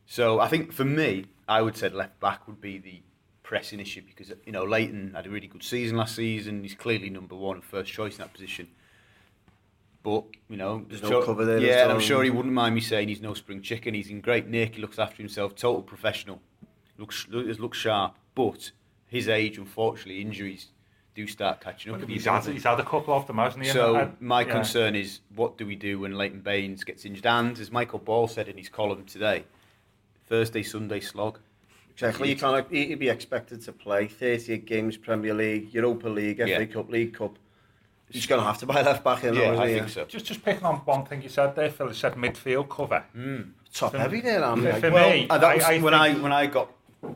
[0.08, 3.04] so I think for me, I would say left back would be the
[3.44, 6.64] pressing issue because you know Leighton had a really good season last season.
[6.64, 8.70] He's clearly number one and first choice in that position.
[10.04, 12.54] But you know, There's I'm no sure- cover there, Yeah, and I'm sure he wouldn't
[12.54, 13.94] mind me saying he's no spring chicken.
[13.94, 14.76] He's in great nick.
[14.76, 15.56] He looks after himself.
[15.56, 16.42] Total professional.
[16.98, 18.16] Looks looks, looks sharp.
[18.36, 18.72] But
[19.08, 20.68] his age, unfortunately, injuries
[21.16, 22.00] do start catching up.
[22.02, 23.70] with he's, had, he's had a couple of them, hasn't he?
[23.70, 24.52] So And- uh, my yeah.
[24.52, 27.26] concern is, what do we do when Leighton Baines gets injured?
[27.28, 29.44] And as Michael Ball said in his column today,
[30.28, 31.40] Thursday, Sunday slog.
[31.94, 32.30] Exactly.
[32.30, 32.68] You can't.
[32.72, 36.66] He'd be expected to play 38 games, Premier League, Europa League, FA Yeah.
[36.66, 37.38] Cup, League Cup.
[38.14, 39.34] He's going to have to buy left back in.
[39.34, 40.06] Yeah, though, I isn't think so.
[40.06, 41.88] Just, just picking on one thing you said there, Phil.
[41.88, 43.04] You said midfield cover.
[43.74, 44.80] Top heavy there, aren't For- they?
[44.82, 46.70] for Well, me, uh, that was, I- I when think- I when I got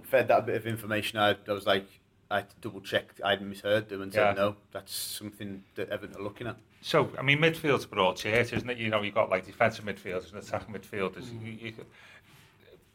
[0.04, 1.86] fed that bit of information, I, I was like,
[2.32, 3.06] I had to double check.
[3.24, 6.58] I'd misheard them and said, no, that's something that Everton are looking at.
[6.82, 8.78] So, I mean, midfield's broad church, isn't it?
[8.78, 11.26] You know, you've got like defensive midfielders and attacking midfielders.
[11.44, 11.86] You, you, could-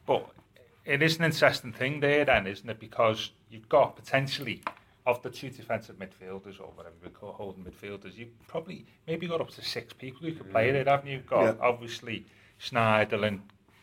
[0.06, 0.28] but
[0.84, 2.80] it is an interesting thing there, then, isn't it?
[2.80, 4.60] Because you've got potentially
[5.04, 9.40] of the two defensive midfielders or whatever we call holding midfielders, you probably maybe got
[9.40, 11.16] up to six people who could play there, haven't you?
[11.16, 11.60] You've got Yeah.
[11.60, 12.24] obviously
[12.60, 13.40] Schneiderlin,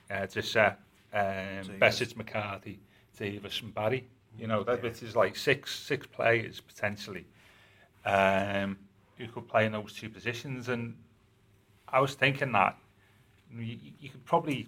[0.09, 0.75] uh, Jesse, um,
[1.13, 2.79] Besic, McCarthy,
[3.17, 4.07] Davis, and Barry.
[4.37, 7.25] You know, that which is like six six players potentially
[8.05, 8.77] um,
[9.17, 10.69] who could play in those two positions.
[10.69, 10.95] And
[11.89, 12.77] I was thinking that
[13.53, 14.67] you, you could probably,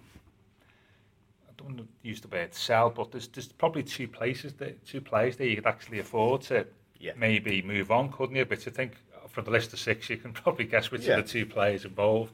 [1.68, 5.48] don't use the word sell, but there's, there's probably two places, that, two players that
[5.48, 6.66] you could actually afford to
[7.00, 7.14] Yeah.
[7.18, 8.46] maybe move on, couldn't you?
[8.46, 8.94] But I think
[9.30, 11.18] for the list of six, you can probably guess which Yeah.
[11.18, 12.34] of the two players involved.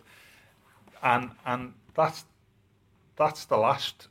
[1.03, 2.25] And and that's
[3.15, 4.07] that's the last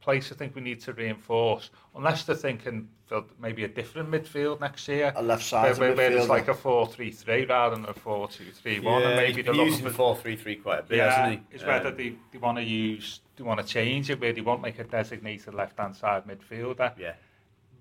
[0.00, 4.60] place I think we need to reinforce, unless they're thinking for maybe a different midfield
[4.60, 5.12] next year.
[5.14, 9.06] A left where, side where, where it's like a 4-3-3 rather than a 4-2-3-1.
[9.06, 11.10] and maybe he's they're been looking using for- four three three quite a bit, yeah,
[11.14, 11.54] hasn't he?
[11.54, 14.40] it's whether Um, they, they want to use, they want to change it, where they
[14.40, 16.92] want like a designated left-hand side midfielder.
[16.98, 17.12] yeah.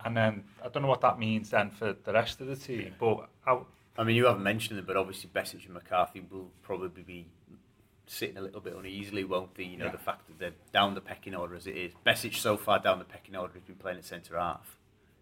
[0.06, 2.94] And then, I don't know what that means then for the rest of the team,
[3.00, 3.58] but I,
[3.98, 7.26] I mean, you haven't mentioned them, but obviously Besic and McCarthy will probably be
[8.06, 9.64] sitting a little bit uneasily, won't they?
[9.64, 9.92] You know, Yeah.
[9.92, 11.94] the fact that they're down the pecking order as it is.
[12.06, 14.76] Besic so far down the pecking order has been playing at centre half.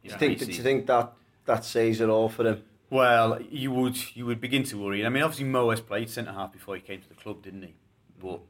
[0.04, 1.14] Do you think, do you think that
[1.46, 2.64] that says it all for him?
[2.90, 5.06] Well, you would you would begin to worry.
[5.06, 7.64] I mean, obviously Mo has played centre half before he came to the club, didn't
[7.64, 7.74] he?
[8.20, 8.42] But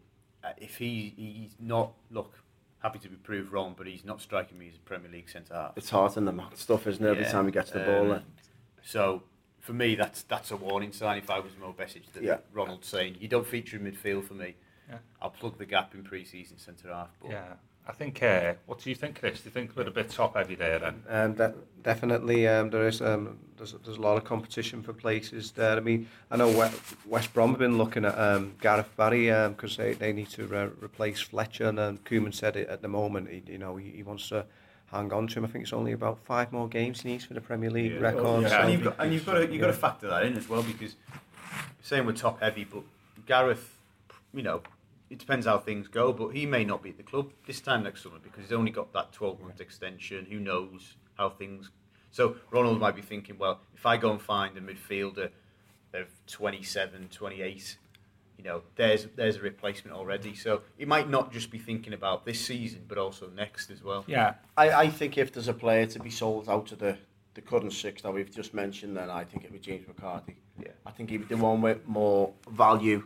[0.43, 2.33] uh, if he he's not look
[2.79, 5.53] happy to be proved wrong, but he's not striking me as a Premier League centre
[5.53, 5.73] half.
[5.77, 7.09] It's hard in the mat stuff, isn't it?
[7.09, 8.09] Every Yeah, time he gets the um, ball.
[8.15, 8.23] There.
[8.83, 9.23] So
[9.59, 11.17] for me, that's that's a warning sign.
[11.19, 12.37] If I was Mo Besic, that Yeah.
[12.51, 14.55] Ronald's saying you don't feature in midfield for me.
[14.89, 14.97] Yeah.
[15.21, 17.09] I'll plug the gap in pre-season centre half.
[17.21, 17.53] But yeah,
[17.87, 19.39] I think, uh, what do you think, Chris?
[19.41, 21.03] Do you think we're a bit top-heavy there then?
[21.09, 25.51] Um, de- definitely, um, there is um, there's, there's a lot of competition for places
[25.51, 25.77] there.
[25.77, 29.77] I mean, I know West, West Brom have been looking at um, Gareth Barry because
[29.77, 33.29] they, they need to re- replace Fletcher, and um, Koeman said it at the moment.
[33.29, 34.45] He, you know, he, he wants to
[34.91, 35.45] hang on to him.
[35.45, 38.23] I think it's only about five more games he needs for the Premier League record.
[38.25, 40.23] Oh, Yeah, so- and you've got and you've got to you've got to factor that
[40.25, 40.95] in as well because
[41.81, 42.83] saying we're top heavy, but
[43.25, 43.75] Gareth,
[44.33, 44.61] you know,
[45.11, 46.13] it depends how things go.
[46.13, 48.71] But he may not be at the club this time next summer because he's only
[48.71, 50.25] got that twelve month extension.
[50.25, 51.69] Who knows how things?
[52.11, 55.29] So Ronald might be thinking, well, if I go and find a midfielder
[55.93, 57.77] of 27, 28,
[58.37, 60.33] you know, there's there's a replacement already.
[60.33, 64.05] So he might not just be thinking about this season, but also next as well.
[64.07, 66.97] Yeah, I, I think if there's a player to be sold out of the,
[67.33, 70.37] the current six that we've just mentioned, then I think it would be James McCarthy.
[70.59, 70.71] Yeah.
[70.85, 73.03] I think he'd be the one with more value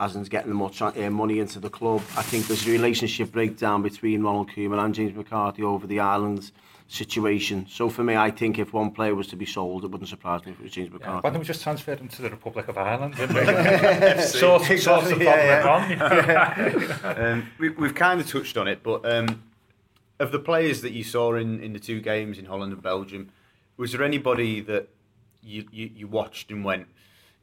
[0.00, 2.00] as in getting the more tra- uh, money into the club.
[2.16, 6.50] I think there's a relationship breakdown between Ronald Koeman and James McCarthy over the Ireland
[6.88, 7.66] situation.
[7.68, 10.44] So for me, I think if one player was to be sold, it wouldn't surprise
[10.46, 11.10] me if it was James McCarthy.
[11.10, 11.32] Why McCarthy.
[11.34, 13.14] don't we just transfer them to the Republic of Ireland?
[13.18, 14.22] didn't we?
[14.22, 17.20] sort, sort the problem yeah, on.
[17.20, 19.42] Um, we, we've kind of touched on it, but um,
[20.18, 23.30] of the players that you saw in, in the two games in Holland and Belgium,
[23.76, 24.88] was there anybody that
[25.42, 26.86] you, you, you watched and went,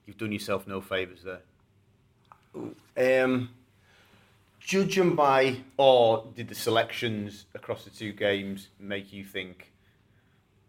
[0.07, 1.41] you've done yourself no favours there?
[2.97, 3.49] Um,
[4.59, 9.71] judging by Or did the selections across the two games make you think,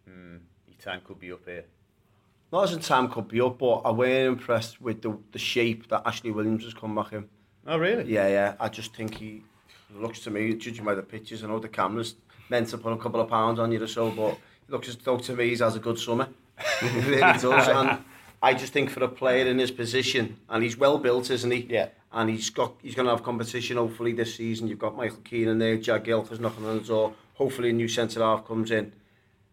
[0.07, 1.65] hmm, your time could be up here?
[2.53, 5.89] not as in time could be up, but I weren't impressed with the, the shape
[5.89, 7.29] that Ashley Williams has come back in.
[7.67, 8.11] Oh, really?
[8.11, 8.55] Yeah, yeah.
[8.59, 9.43] I just think he
[9.95, 12.15] looks to me, judging by the pictures, I know the camera's
[12.49, 14.97] meant to put a couple of pounds on you or so, but it looks as
[14.97, 16.29] though to me he's has a good summer.
[16.83, 17.45] Really does.
[17.69, 18.03] And
[18.43, 21.67] I just think for a player in his position, and he's well built, isn't he?
[21.69, 21.89] Yeah.
[22.13, 24.69] And he's got he's going to have competition hopefully this season.
[24.69, 27.15] You've got Michael Keenan there, Jack Gilfers knocking on the door.
[27.35, 28.93] Hopefully a new centre half comes in.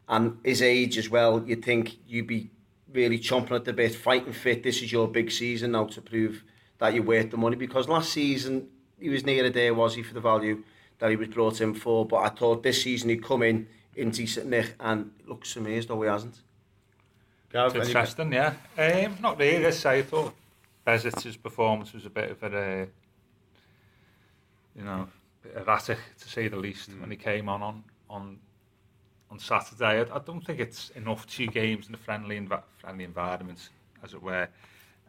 [0.07, 2.51] And his age as well, you'd think you'd be
[2.91, 4.63] really chomping at the bit, fighting fit.
[4.63, 6.43] This is your big season now to prove
[6.77, 7.55] that you're worth the money.
[7.55, 8.67] Because last season,
[8.99, 10.63] he was near a day, was he, for the value
[10.99, 12.05] that he was brought in for.
[12.05, 16.01] But I thought this season he'd come in in decent nick, and looks as though
[16.01, 16.41] he hasn't.
[17.55, 18.53] Gav, It's any- interesting, yeah.
[18.77, 20.35] Um, not really, as I thought
[20.83, 22.85] Besic's performance was a bit of a, uh,
[24.75, 25.07] you know,
[25.41, 28.39] bit erratic to say the least when he came on on on,
[29.31, 30.01] on Saturday.
[30.01, 33.69] I, I don't think it's enough two games in a friendly env- friendly environment,
[34.03, 34.49] as it were,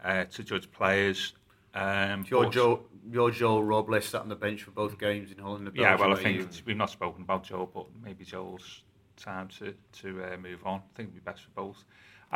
[0.04, 1.32] uh, to judge players.
[1.74, 5.38] Um, Your but- Joe, your Joel Robles sat on the bench for both games in
[5.38, 8.82] Holland Yeah, well, I think we've not spoken about Joel, but maybe Joel's
[9.16, 10.78] time to to uh, move on.
[10.78, 11.84] I think it'd be best for both.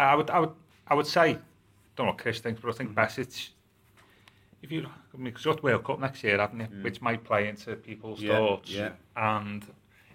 [0.01, 0.53] I, I would, I would,
[0.89, 1.39] I would say,
[1.97, 2.95] don't know what Chris thinks, but I think mm.
[2.95, 3.51] Besic.
[4.63, 6.67] If you, I because you've got World Cup next year, haven't you?
[6.67, 6.83] Mm.
[6.83, 8.71] Which might play into people's Yeah, thoughts.
[8.71, 8.91] yeah.
[9.17, 9.67] And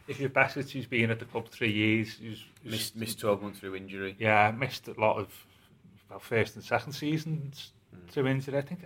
[0.08, 3.60] if you're Besic, who's been at the club three years, who's, missed, missed 12 months
[3.60, 4.16] through injury.
[4.20, 5.28] yeah, missed a lot of
[6.10, 8.10] well, first and second seasons mm.
[8.10, 8.58] through injury.
[8.58, 8.82] I think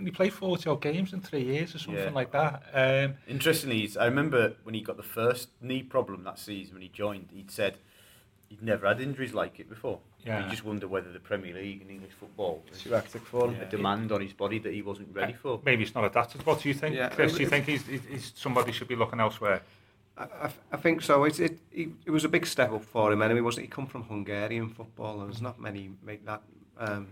[0.00, 2.10] only played 40 odd games in three years or something Yeah.
[2.10, 2.62] like that.
[2.72, 6.88] Um, Interestingly, I remember when he got the first knee problem that season when he
[6.88, 7.76] joined, he'd said
[8.50, 9.98] he'd never had injuries like it before.
[10.26, 10.44] Yeah.
[10.44, 13.58] He just wonder whether the Premier League and English football was Too hectic for him.
[13.60, 15.60] a demand on his body that he wasn't ready for.
[15.64, 16.44] Maybe it's not adapted.
[16.44, 17.32] What do you think, Yeah, Chris?
[17.32, 19.62] Do you think he's, he's, he's somebody should be looking elsewhere?
[20.18, 21.24] I, I, I think so.
[21.24, 23.22] It, it, it, it was a big step up for him.
[23.22, 23.66] Anyway, wasn't he?
[23.68, 26.42] He come from Hungarian football, and there's not many make that
[26.78, 27.08] um,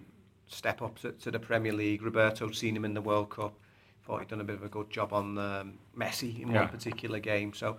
[0.49, 2.03] step up to, to the Premier League.
[2.03, 3.55] Roberto's seen him in the World Cup.
[4.05, 6.61] Thought he'd done a bit of a good job on um, Messi in Yeah.
[6.63, 7.53] one particular game.
[7.55, 7.79] So,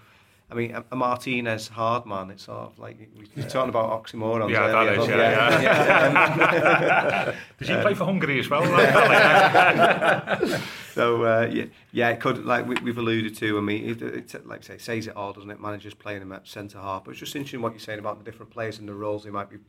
[0.52, 2.32] I mean, a, a Martinez hard man.
[2.32, 4.50] It's sort of like we we're talking about oxymorons.
[4.50, 7.36] Yeah, that earlier, is, but yeah, yeah.
[7.60, 8.64] Does he play for Hungary as well?
[11.00, 13.58] So uh, yeah, yeah, it could like we, we've alluded to.
[13.58, 15.62] I mean, it, it, like I say, says it all, doesn't it?
[15.62, 18.30] Managers playing him at centre half, but it's just interesting what you're saying about the
[18.30, 19.60] different players and the roles they might be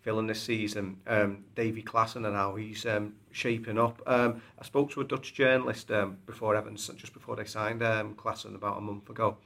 [0.00, 0.98] filling this season.
[1.06, 4.00] Um, Davy Klaassen and how he's um, shaping up.
[4.06, 8.14] Um, I spoke to a Dutch journalist um, before Evans, just before they signed um,
[8.14, 9.36] Klaassen about a month ago.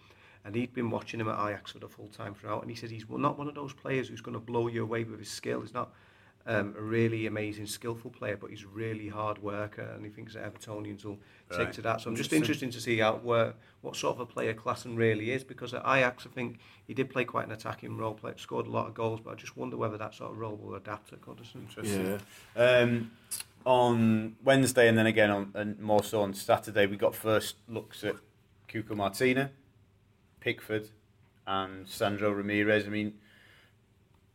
[0.46, 2.90] And he'd been watching him at Ajax for the full time throughout, and he said
[2.90, 5.60] he's not one of those players who's going to blow you away with his skill.
[5.60, 5.92] He's not
[6.46, 10.44] um, a really amazing, skillful player, but he's really hard worker, and he thinks that
[10.44, 11.18] Evertonians will
[11.50, 11.72] take Right.
[11.72, 12.00] to that.
[12.00, 15.32] So I'm just interested to see how where, what sort of a player Klaassen really
[15.32, 18.68] is, because at Ajax, I think he did play quite an attacking role, play, scored
[18.68, 21.12] a lot of goals, but I just wonder whether that sort of role will adapt
[21.12, 21.62] at Goodison.
[21.62, 22.20] Interesting.
[22.54, 23.10] Um,
[23.64, 28.04] on Wednesday and then again on and more so on Saturday, we got first looks
[28.04, 28.14] at
[28.68, 29.50] Cuco Martina,
[30.40, 30.88] Pickford,
[31.46, 32.86] and Sandro Ramirez.
[32.86, 33.14] I mean,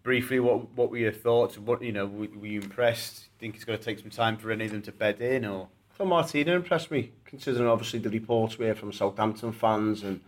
[0.04, 1.58] briefly, what what were your thoughts?
[1.58, 3.28] What you know, were, were you impressed?
[3.40, 5.70] Think it's going to take some time for any of them to bed in, or
[5.98, 10.22] So Martina impressed me, considering obviously the reports were from Southampton fans and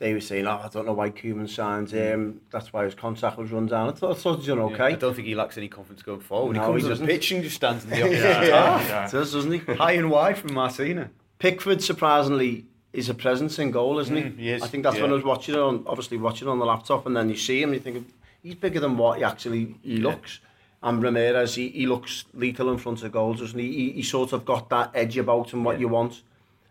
[0.00, 1.96] they were saying, oh, I don't know why Koeman signed hmm.
[1.96, 2.40] him.
[2.50, 3.90] That's why his contract was run down.
[3.90, 4.84] I thought, I thought he's done okay.
[4.84, 6.56] I don't think he lacks any confidence going forward.
[6.56, 7.06] No, he comes he the doesn't.
[7.06, 8.88] pitch and just stands in the opposite Yeah, half.
[8.88, 9.10] yeah.
[9.10, 9.58] Does, doesn't he?
[9.58, 11.10] High and wide from Martina.
[11.38, 14.22] Pickford, surprisingly, is a presence in goal, isn't he?
[14.22, 15.02] Mm, he is, I think that's yeah.
[15.02, 17.36] when I was watching it on, obviously watching it on the laptop, and then you
[17.36, 20.40] see him, and you think he's bigger than what he actually he looks.
[20.82, 23.72] And Ramirez, he, he looks lethal in front of goals, doesn't he?
[23.72, 26.22] He, he sort of got that edge about him, what you want,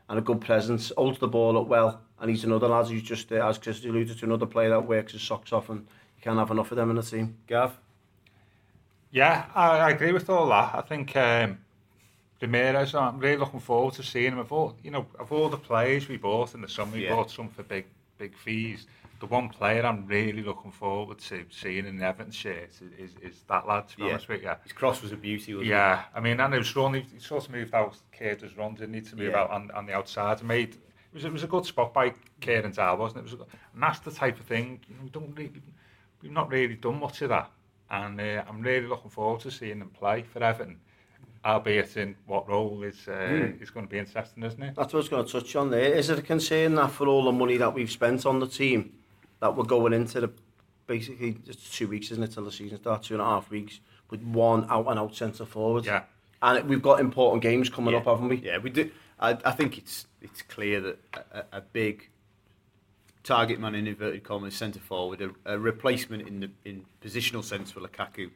[0.09, 0.91] and a good presence.
[0.97, 4.17] Holds the ball up well, and he's another lad who's just, uh, as Chris alluded
[4.17, 6.89] to, another player that works his socks off, and you can't have enough of them
[6.89, 7.37] in the team.
[7.45, 7.77] Gav.
[9.11, 10.73] Yeah, I, I agree with all that.
[10.73, 11.59] I think um,
[12.41, 14.39] Ramirez, I'm really looking forward to seeing him.
[14.39, 17.15] Of all, you know, of all the players we bought in the summer, we yeah.
[17.15, 17.85] bought some for big,
[18.17, 18.87] big fees.
[19.19, 23.43] The one player I'm really looking forward to seeing in Everton shirt is, is, is
[23.49, 24.09] that lad, to be yeah.
[24.11, 24.53] honest with you.
[24.63, 25.93] His cross was a beauty, wasn't yeah.
[25.93, 25.97] it?
[25.97, 28.55] Yeah, I mean, and it was run, he, he sort of moved out, Kerr was
[28.55, 29.41] run, didn't need to move yeah.
[29.41, 30.39] out on, on the outside.
[30.39, 33.19] He made, it was, it was a good spot by Kerr and Dal, wasn't it?
[33.19, 35.61] it was a, and that's the type of thing, you know, we don't really,
[36.21, 37.51] we've not really done much of that.
[37.91, 40.79] And uh, I'm really looking forward to seeing him play for Everton.
[41.45, 44.75] Albeit in what role is, uh, is going to be interesting, isn't it?
[44.75, 45.93] That's what I was going to touch on there.
[45.93, 48.93] Is it a concern that for all the money that we've spent on the team,
[49.39, 50.31] that we're going into the
[50.87, 53.79] basically it's two weeks, isn't it, till the season starts, two and a half weeks,
[54.09, 55.85] with one out and out centre forward.
[55.85, 56.03] Yeah.
[56.41, 57.99] And it, we've got important games coming Yeah.
[57.99, 58.37] up, haven't we?
[58.37, 58.89] Yeah, we do.
[59.19, 60.99] I, I think it's it's clear that
[61.31, 62.09] a, a big
[63.23, 67.71] target man in inverted commas, centre forward, a, a replacement in the in positional sense
[67.71, 68.31] for Lukaku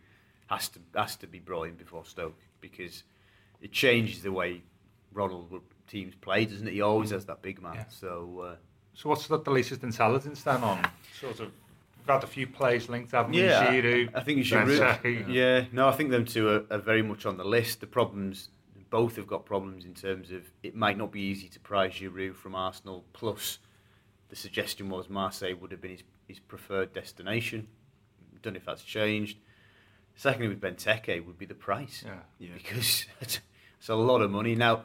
[0.48, 3.04] has to has to be brought in before Stoke because
[3.62, 4.62] it changes the way
[5.14, 6.74] Ronald teams play, doesn't it?
[6.74, 7.76] He always has that big man.
[7.76, 7.86] Yeah.
[7.90, 8.56] So uh,
[8.94, 10.86] So what's the, the latest intelligence then on
[11.20, 11.52] sort of,
[11.98, 13.44] we've had a few plays linked, haven't we?
[13.44, 14.60] yeah, Giroud, I, I think you should.
[14.68, 15.26] Benteke.
[15.28, 17.80] yeah, no, I think them two are, are very much on the list.
[17.82, 18.50] The problems,
[18.90, 22.36] both have got problems in terms of it might not be easy to prize Giroud
[22.36, 23.04] from Arsenal.
[23.14, 23.58] Plus,
[24.30, 27.68] the suggestion was Marseille would have been his, his preferred destination.
[28.44, 29.38] Don't know if that's changed.
[30.16, 32.04] Secondly, with Benteke would be the price.
[32.06, 32.48] Yeah.
[32.56, 33.40] because it's,
[33.80, 34.84] it's a lot of money now.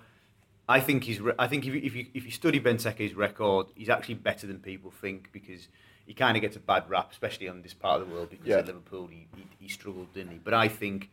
[0.69, 1.21] I think he's.
[1.21, 4.47] re- I think if you, if you if you study Benteke's record, he's actually better
[4.47, 5.69] than people think because
[6.07, 8.29] he kind of gets a bad rap, especially on this part of the world.
[8.31, 8.57] Because Yeah.
[8.59, 10.39] at Liverpool, he, he he struggled, didn't he?
[10.39, 11.09] But I think,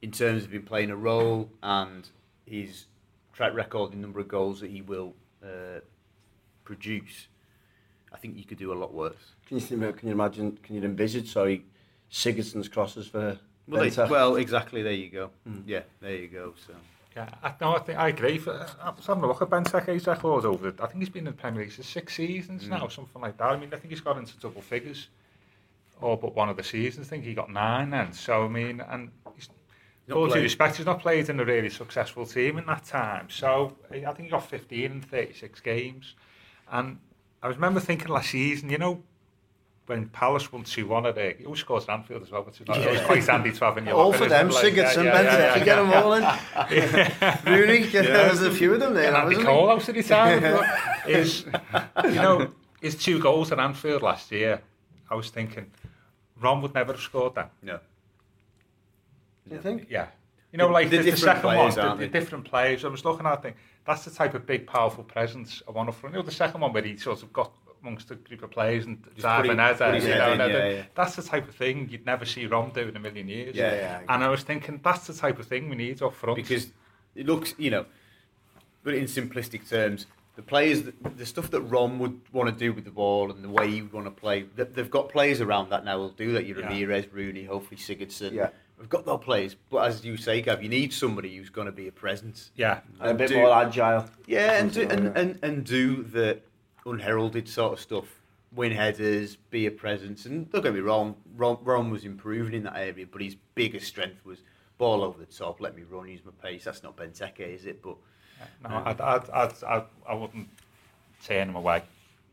[0.00, 2.08] in terms of him playing a role and
[2.46, 2.84] his
[3.32, 5.80] track record the number of goals that he will uh,
[6.64, 7.26] produce,
[8.12, 9.34] I think you could do a lot worse.
[9.46, 11.64] Can you, think- can you imagine, can you envisage, sorry,
[12.10, 14.82] Sigurdsson's crosses for Well, they, well, exactly.
[14.82, 15.30] There you go.
[15.46, 15.60] Hmm.
[15.66, 16.54] Yeah, there you go.
[16.66, 16.74] So.
[17.16, 18.38] Yeah, I, no, I think I agree.
[18.38, 20.68] For, I was having a look at Benteke's record over.
[20.80, 23.44] I think he's been in the Premier League for six seasons now, something like that.
[23.46, 25.08] I mean, I think he's got into double figures,
[26.00, 27.08] all but one of the seasons.
[27.08, 28.12] I think he got nine then.
[28.12, 29.48] So I mean, and he's,
[30.06, 33.28] Not all due respect, he's not played in a really successful team in that time.
[33.30, 36.14] So I I think he got 15 in 36 games,
[36.70, 36.98] and
[37.42, 39.02] I remember thinking last season, you know.
[39.88, 42.60] When Palace won 2 1 at it, he always scores at Anfield as well, which
[42.60, 44.52] is always quite handy to have in your all for them, it?
[44.52, 47.60] Like, yeah, Sigurdsson, yeah, yeah, Benteke, yeah, get them all in.
[47.60, 49.76] Rooney, there's a few of them there, and Andy Cole there?
[49.76, 50.42] out of the time.
[50.42, 51.46] but is
[52.04, 54.60] you know his two goals at Anfield last year.
[55.10, 55.70] I was thinking,
[56.38, 57.50] Rom would never have scored that.
[57.62, 57.80] No.
[59.50, 59.86] You think?
[59.88, 60.08] Yeah,
[60.52, 62.84] you know, like the the, the, second players, one, the, the different players.
[62.84, 65.92] I was looking at, think that's the type of big, powerful presence I want to
[65.92, 66.14] front.
[66.14, 68.84] You know, the second one where he sort of got amongst a group of players
[68.86, 70.82] and diving put head, his- put his you know, in, yeah, yeah.
[70.94, 73.54] that's the type of thing you'd never see Rom do in a million years.
[73.54, 76.36] Yeah, yeah, And I was thinking that's the type of thing we need off front.
[76.36, 76.68] because
[77.14, 77.86] it looks, you know,
[78.84, 82.72] but in simplistic terms, the players, that, the stuff that Rom would want to do
[82.72, 85.70] with the ball and the way he would want to play, they've got players around
[85.70, 86.46] that now who'll do that.
[86.46, 86.68] Your Yeah.
[86.68, 88.32] Ramirez, Rooney, hopefully Sigurdsson.
[88.32, 88.50] Yeah.
[88.78, 91.72] We've got those players, but as you say, Gav, you need somebody who's going to
[91.72, 92.52] be a presence.
[92.54, 94.08] yeah, And a bit do- more agile.
[94.28, 96.38] Yeah, and do, and, and, and do the
[96.90, 98.04] unheralded sort of stuff.
[98.54, 100.24] Win headers, be a presence.
[100.26, 103.86] And don't get me wrong, Rom, Rom was improving in that area, but his biggest
[103.86, 104.38] strength was
[104.78, 106.64] ball over the top, let me run, use my pace.
[106.64, 107.82] That's not Benteke, is it?
[107.82, 107.96] But
[108.62, 110.48] No, I'd, I'd, I'd, I'd, I wouldn't
[111.24, 111.82] turn him away,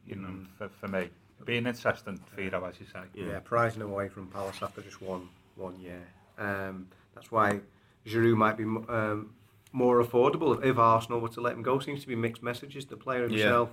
[0.07, 0.45] you know, Mm.
[0.57, 1.09] for, for me.
[1.43, 2.99] Being interesting for you, as you say.
[3.13, 6.01] Yeah, prizing away from Palace after just one one year.
[6.37, 7.59] Um, that's why
[8.07, 9.31] Giroud might be um,
[9.73, 11.79] more affordable if, if Arsenal were to let him go.
[11.79, 12.85] Seems to be mixed messages.
[12.85, 13.65] The player Yeah.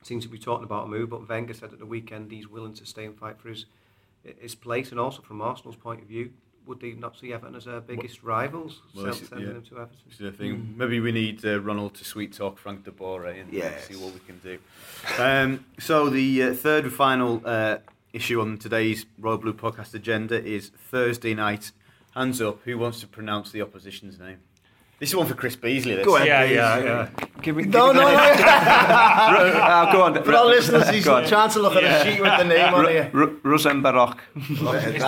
[0.00, 2.48] Himself seems to be talking about a move, but Wenger said at the weekend he's
[2.48, 3.66] willing to stay and fight for his
[4.38, 4.90] his place.
[4.90, 6.30] And also from Arsenal's point of view,
[6.66, 9.52] would they not see Everton as their biggest rivals, Well, sell- this is- sending yeah.
[9.54, 9.96] them to Everton?
[10.08, 10.74] It's the thing.
[10.76, 13.88] Maybe we need uh, Ronald to sweet talk Frank de Boer and Yes.
[13.88, 14.58] see what we can do.
[15.18, 17.78] Um, so the uh, third and final uh,
[18.12, 21.72] issue on today's Royal Blue podcast agenda is Thursday night.
[22.14, 24.38] Hands up, who wants to pronounce the opposition's name?
[25.00, 25.94] This is one for Chris Beasley.
[25.96, 26.04] This.
[26.04, 26.28] Go ahead.
[26.28, 27.26] Yeah, yeah, yeah.
[27.42, 28.06] Give me, No, no, no.
[28.08, 30.22] uh, go on.
[30.22, 31.26] For our listeners, he's Go on.
[31.26, 33.10] trying to look at a sheet with the name on here.
[33.14, 34.18] R- Ružomberok.
[34.62, 35.00] I'll take,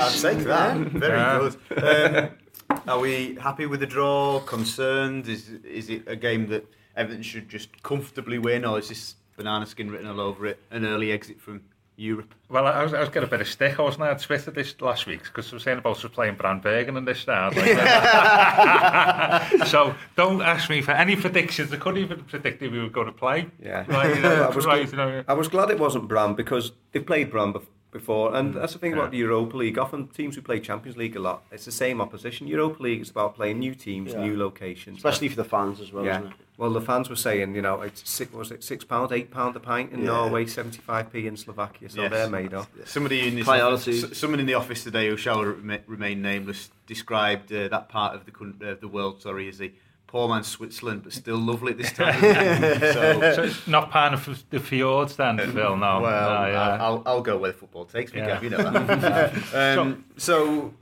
[0.00, 0.76] I'll take that.
[0.78, 1.38] Very Yeah.
[1.68, 2.30] good.
[2.74, 4.40] Um, are we happy with the draw?
[4.40, 5.28] Concerned?
[5.28, 6.64] Is is it a game that
[6.96, 10.58] Everton should just comfortably win, or is this banana skin written all over it?
[10.70, 11.60] An early exit from
[11.96, 12.34] Europe.
[12.48, 14.50] Well, I was, I was getting a bit of stick, I wasn't I, on Twitter
[14.50, 17.54] this last week, because I was saying about us playing Brann Bergen and this start.
[17.56, 17.66] Like,
[19.68, 21.72] so don't ask me for any predictions.
[21.72, 23.46] I couldn't even predict if we were going to play.
[23.62, 23.84] Yeah.
[23.88, 26.72] Right, you know, I was right, you know, I was glad it wasn't Brann because
[26.92, 28.34] they've played Brann bef- before.
[28.36, 28.98] And that's the thing Yeah.
[28.98, 29.78] about the Europa League.
[29.78, 32.46] Often teams who play Champions League a lot, it's the same opposition.
[32.46, 34.20] Europa League is about playing new teams, Yeah.
[34.26, 34.98] new locations.
[34.98, 36.18] Especially for the fans as well, yeah.
[36.18, 36.36] isn't it?
[36.56, 39.56] Well, the fans were saying, you know, it's six, was it six pound, eight pound
[39.56, 40.06] a pint in Yeah.
[40.12, 41.88] Norway, seventy five p in Slovakia.
[41.88, 42.10] So Yes.
[42.12, 42.68] they're made off.
[42.84, 45.42] Somebody in this office, someone in the office today who shall
[45.86, 49.72] remain nameless described uh, that part of the country, uh, the world, sorry, as a
[50.14, 52.20] poor man's Switzerland, but still lovely at this time.
[52.20, 56.00] so, So it's not part of the fjords then, Phil, no.
[56.00, 56.78] well, no, yeah.
[56.80, 58.26] I'll, I'll go where the football takes me, Yeah.
[58.28, 59.54] Gav, you know that.
[59.78, 60.72] um, so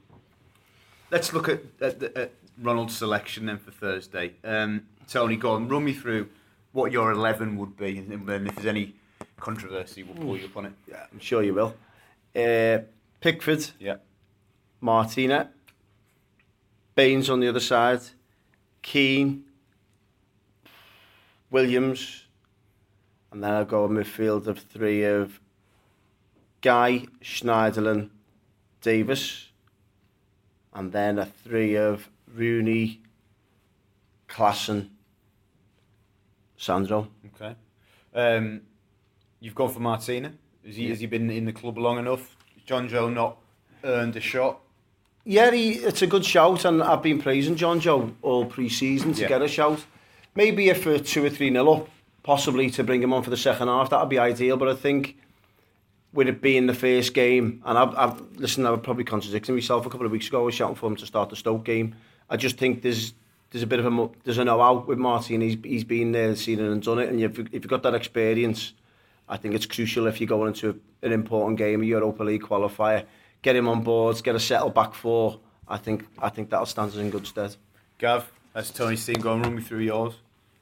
[1.10, 4.34] let's look at, at, at Ronald's selection then for Thursday.
[4.44, 6.28] Um, Tony, go on, run me through
[6.72, 8.94] what your 11 would be, and then if there's any
[9.38, 10.72] controversy, we'll pull you up on it.
[10.86, 11.74] Yeah, I'm sure you will.
[12.36, 12.80] Uh,
[13.22, 13.96] Pickford, Yeah.
[14.82, 15.48] Martina,
[16.94, 18.00] Baines on the other side,
[18.82, 19.44] Keane,
[21.50, 22.24] Williams,
[23.30, 25.40] and then I'll go a midfield of three of
[26.60, 28.10] Guy, Schneiderlin,
[28.80, 29.48] Davis,
[30.74, 33.00] and then a three of Rooney,
[34.28, 34.88] Klassen,
[36.56, 37.08] Sandro.
[37.34, 37.54] Okay.
[38.14, 38.62] Um,
[39.40, 40.32] you've gone for Martina.
[40.64, 40.88] Has he, yeah.
[40.90, 42.36] has he been in the club long enough?
[42.64, 43.38] John Joe not
[43.82, 44.60] earned a shot?
[45.24, 49.28] Yeah, he, it's a good shout, and I've been praising Jonjoe all pre-season to Yeah.
[49.28, 49.84] get a shout.
[50.34, 51.88] Maybe if we're two or three nil up,
[52.22, 54.56] possibly to bring him on for the second half, that would be ideal.
[54.56, 55.16] But I think
[56.12, 59.86] with it being the first game, and I've, I've listen, I was probably contradicting myself
[59.86, 60.40] a couple of weeks ago.
[60.42, 61.94] I was shouting for him to start the Stoke game.
[62.28, 63.14] I just think there's
[63.50, 65.40] there's a bit of a there's a know-how with Martin.
[65.40, 67.08] He's he's been there, seen it, and done it.
[67.10, 68.72] And if if you've got that experience,
[69.28, 73.04] I think it's crucial if you're going into an important game, a Europa League qualifier,
[73.42, 75.38] get him on board, get a settle back four.
[75.68, 77.56] I think I think that'll stand us in good stead.
[77.98, 80.14] Gav, as Tony's team, go and run me through yours.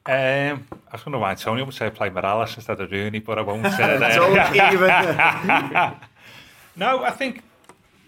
[0.06, 3.18] Um, I was going to why Tony would say I play Mirallas instead of Rooney,
[3.20, 4.14] but I won't say that.
[4.16, 6.00] Don't even.
[6.76, 7.42] No, I think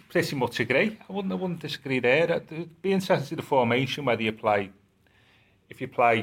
[0.09, 0.99] pretty much agree.
[1.09, 2.31] I wouldn't, I wouldn't disagree there.
[2.31, 4.71] It'd be interesting to see the formation, whether you play,
[5.69, 6.21] if you play,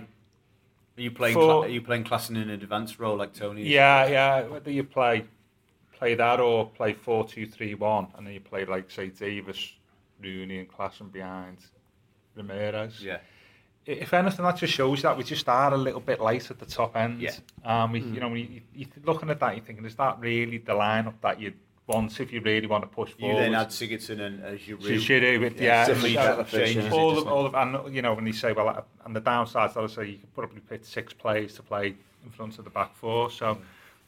[0.98, 1.34] Are you playing?
[1.36, 3.64] For- Cla- are you playing Klaassen in an advanced role like Tony?
[3.64, 5.26] yeah, yeah, whether you play,
[6.00, 9.74] play that or play four two three one, and then you play like say Davies,
[10.24, 11.58] Rooney, and Klaassen behind
[12.36, 13.04] Ramirez.
[13.04, 13.20] Yeah.
[13.86, 16.66] If anything, that just shows that we just are a little bit light at the
[16.66, 17.22] top end.
[17.22, 17.32] Yeah.
[17.66, 20.20] Um, we, you know, when you, you, you're looking at that, you're thinking, is that
[20.20, 21.54] really the lineup that you
[21.88, 23.36] want if you really want to push forward?
[23.36, 25.00] You then add Sigurdsson and uh, Giroud.
[25.00, 28.52] Giroud with, yeah, so- better all of, all of, and you know when you say
[28.52, 32.30] well, uh, and the downsides, obviously you could probably pick six players to play in
[32.30, 33.32] front of the back four.
[33.32, 33.58] So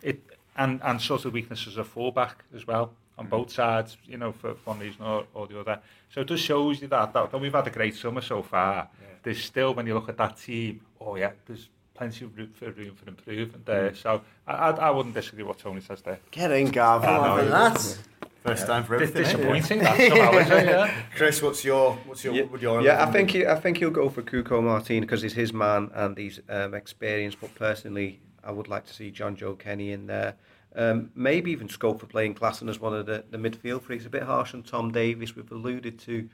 [0.03, 0.21] it
[0.55, 3.97] and and sort of weaknesses of fullback as well on both sides.
[4.05, 5.79] You know for one reason or, or the other.
[6.09, 8.87] So it just shows you that that, that we've had a great summer so far.
[9.23, 12.71] There's still when you look at that team, oh yeah, there's plenty of room for
[12.71, 13.93] room for improvement there.
[13.93, 16.19] So I, I, I wouldn't disagree with what Tony says there.
[16.31, 17.03] Get in, Gav.
[17.03, 17.69] I know, Than yeah.
[17.69, 17.99] that.
[18.43, 19.21] First time for Dis- everything.
[19.23, 19.37] eh?
[19.37, 20.65] disappointing that somehow, is it?
[20.65, 20.93] Yeah.
[21.15, 23.91] Chris, what's your what's your Yeah, would your yeah, I think he, I think he'll
[23.91, 27.37] go for Cuco Martin because he's his man and he's um, experienced.
[27.39, 30.35] But personally, I would like to see Jonjoe Kenny in there.
[30.75, 33.97] Um, maybe even scope for playing Klaassen as one of the, the midfield three.
[33.97, 35.35] He's a bit harsh on Tom Davies.
[35.35, 36.29] We've alluded to.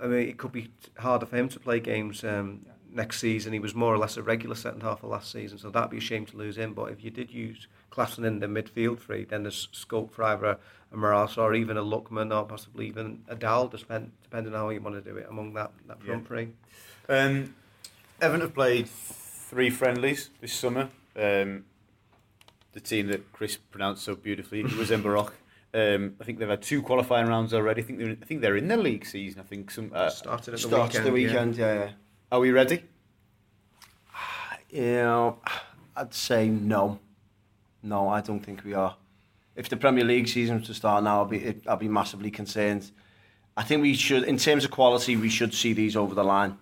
[0.00, 3.52] I mean, it could be harder for him to play games um, next season.
[3.52, 5.96] He was more or less a regular second half of last season, so that'd be
[5.96, 6.74] a shame to lose him.
[6.74, 10.44] But if you did use Klaassen in the midfield three, then there's scope for either
[10.44, 10.58] a,
[10.92, 14.68] a Mirallas or even a Lookman or possibly even a Dal, depend, depending on how
[14.68, 16.28] you want to do it among that, that front Yeah.
[16.28, 16.48] three.
[17.08, 17.54] Um,
[18.20, 20.90] Everton have played three friendlies this summer.
[21.16, 21.64] Um,
[22.72, 25.32] the team that Chris pronounced so beautifully was Emberock.
[25.72, 27.82] Um, I think they've had two qualifying rounds already.
[27.82, 29.40] I think they're, I think they're in the league season.
[29.40, 29.90] I think some.
[29.94, 31.06] Uh, Started at the weekend.
[31.06, 31.74] the weekend, yeah.
[31.74, 31.90] yeah.
[32.30, 32.82] are we ready?
[34.70, 35.38] You know,
[35.96, 36.98] I'd say no.
[37.82, 38.96] No, I don't think we are.
[39.54, 42.90] If the Premier League season was to start now, I'll be I'll be massively concerned.
[43.56, 46.58] I think we should, in terms of quality, we should see these over the line,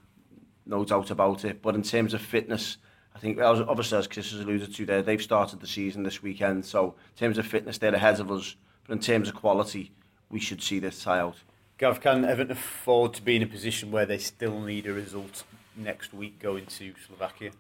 [0.65, 1.61] no doubt about it.
[1.61, 2.77] But in terms of fitness,
[3.15, 6.23] I think as- obviously as Chris has alluded to there, they've started the season this
[6.23, 6.65] weekend.
[6.67, 8.57] So in terms of fitness, they're ahead of us.
[8.87, 9.93] But in terms of quality,
[10.31, 11.37] we should see this tie out.
[11.79, 15.45] Gav, can Everton afford to be in a position where they still need a result
[15.77, 17.51] next week going to Slovakia?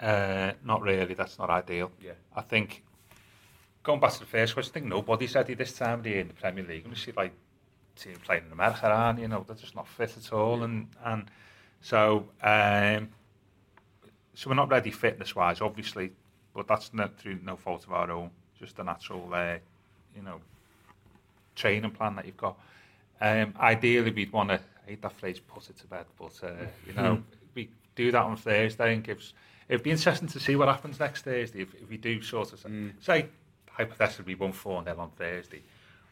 [0.00, 1.14] Uh, not really.
[1.14, 1.90] That's not ideal.
[2.02, 2.12] Yeah.
[2.34, 2.82] I think
[3.82, 6.20] going back to the first question, I think nobody's ready this time of the year
[6.20, 6.84] in the Premier League.
[6.84, 7.32] When you see like
[7.96, 11.30] teams playing in America, aren't you know they're just not fit at all, and and
[11.80, 13.08] so um,
[14.34, 16.12] so we're not ready fitness wise, obviously,
[16.54, 18.30] but that's not through no fault of our own.
[18.58, 19.56] Just the natural, uh,
[20.16, 20.40] you know,
[21.54, 22.58] training plan that you've got.
[23.20, 24.60] Um, ideally, we'd want to.
[24.86, 26.52] Hate that phrase, put it to bed, but uh,
[26.86, 27.22] you know,
[27.54, 29.34] we do that on Thursday and gives.
[29.68, 32.58] It'd be interesting to see what happens next Thursday if, if we do sort of
[32.58, 33.26] say, say
[33.70, 35.62] hypothetically won 4 0 on Thursday,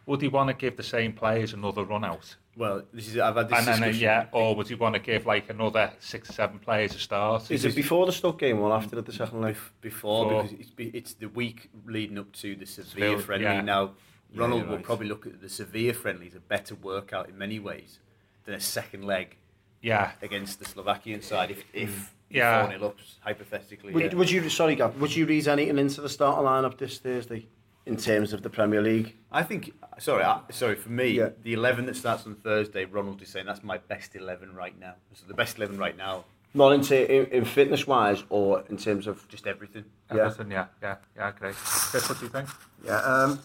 [0.09, 2.35] would he want to give the same players another run out?
[2.57, 4.01] Well, this is I've had this And then, uh, discussion.
[4.03, 7.51] yeah, or would he want to give like another six or seven players a start?
[7.51, 9.57] Is it before the Stoke game or after the second leg?
[9.81, 10.43] before Before.
[10.43, 13.45] because it's, it's the week leading up to the Sevilla Seville, friendly.
[13.47, 13.61] yeah.
[13.61, 13.93] Now,
[14.35, 14.85] Ronald you're will right.
[14.85, 18.01] probably look at the Sevilla friendly as a better workout in many ways
[18.45, 19.37] than a second leg
[19.83, 21.51] Yeah, against the Slovakian side.
[21.53, 22.67] If if Yeah.
[22.67, 24.15] four 0 hypothetically, Would, yeah.
[24.19, 27.47] would you, sorry, Gav, would you read anything into the starting lineup this Thursday
[27.89, 29.17] in terms of the Premier League?
[29.33, 31.31] I think sorry, I, sorry for me, Yeah.
[31.43, 34.95] the eleven that starts on Thursday, Ronald is saying that's my best eleven right now.
[35.15, 36.25] So the best eleven right now,
[36.55, 39.85] Not in, ter- in, in fitness wise or in terms of just everything.
[40.15, 40.27] Yeah.
[40.27, 41.55] Everton, yeah, yeah, yeah, great.
[41.55, 42.49] Chris, what do you think?
[42.85, 43.41] Yeah, um,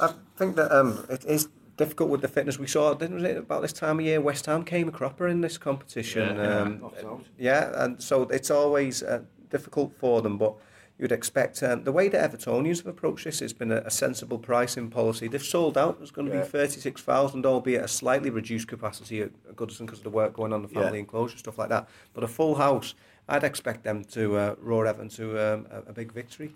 [0.00, 2.58] I think that um, it is difficult with the fitness.
[2.58, 5.40] We saw, didn't it, about this time of year, West Ham came a cropper in
[5.42, 6.36] this competition.
[6.36, 7.24] Yeah, um, knocked out.
[7.38, 9.20] yeah, and so it's always uh,
[9.50, 10.54] difficult for them, but
[10.98, 14.38] you'd expect um, the way that Evertonians have approached this has been a, a sensible
[14.38, 15.26] pricing policy.
[15.28, 15.98] They've sold out.
[15.98, 16.42] There's going to Yeah.
[16.42, 20.52] be 36,000, albeit a slightly reduced capacity at, at Goodison because of the work going
[20.52, 21.00] on, the family Yeah.
[21.00, 21.88] enclosure, stuff like that.
[22.14, 22.94] But a full house,
[23.28, 26.54] I'd expect them to uh, roar Everton to um, a, a big victory.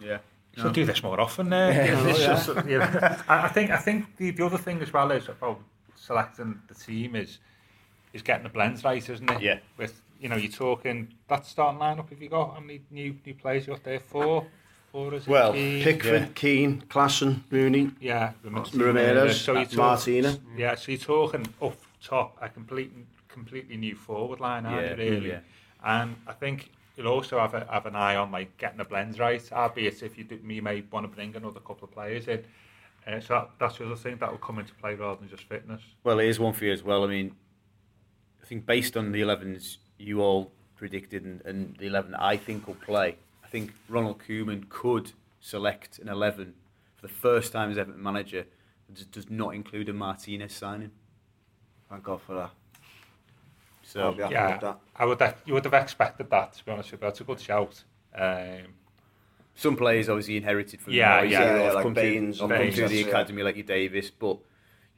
[0.00, 0.18] Yeah.
[0.56, 1.50] Should do this more often.
[1.52, 3.22] Uh, yeah, it's just, yeah.
[3.28, 5.58] I I think I think the, the other thing as well is about
[5.96, 7.38] selecting the team is
[8.12, 9.40] is getting the blends right, isn't it?
[9.40, 9.60] Yeah.
[9.78, 12.08] With you know, you're talking that starting lineup.
[12.08, 13.98] Have you got how many new new players you got there?
[13.98, 14.46] Four,
[14.92, 15.28] four is it?
[15.28, 15.82] Well, Keane?
[15.82, 20.38] Pickford, Keane, Klaassen, Rooney, Yeah, Ramirez, so you're talking, Martina.
[20.56, 22.92] Yeah, so you're talking up top a complete,
[23.28, 25.28] completely new forward line, aren't Yeah, you, really?
[25.30, 25.40] yeah.
[25.84, 29.18] And I think you'll also have a, have an eye on like getting the blends
[29.18, 29.42] right.
[29.52, 32.44] Albeit if you do, you may want to bring another couple of players in.
[33.04, 35.42] Uh, so that, that's the other thing that will come into play rather than just
[35.42, 35.82] fitness.
[36.04, 37.02] Well, it is one for you as well.
[37.02, 37.34] I mean,
[38.40, 42.66] I think based on the 11s you all predicted and, and the 11 I think
[42.66, 46.54] will play, I think Ronald Koeman could select an 11
[46.96, 48.46] for the first time as Everton manager
[48.88, 50.90] that does- does not include a Martinez signing.
[51.88, 52.50] Thank God for that.
[53.84, 54.74] So, I'll be happy yeah.
[54.96, 56.54] I would have, you would have expected that.
[56.54, 57.82] To be honest with you, that's a good shout.
[58.14, 58.74] Um,
[59.54, 62.44] some players obviously inherited from Yeah, the Moyes yeah, yeah, have like come Baines through,
[62.46, 63.06] and come Baines, through the yeah.
[63.06, 64.38] academy like your Davies, but,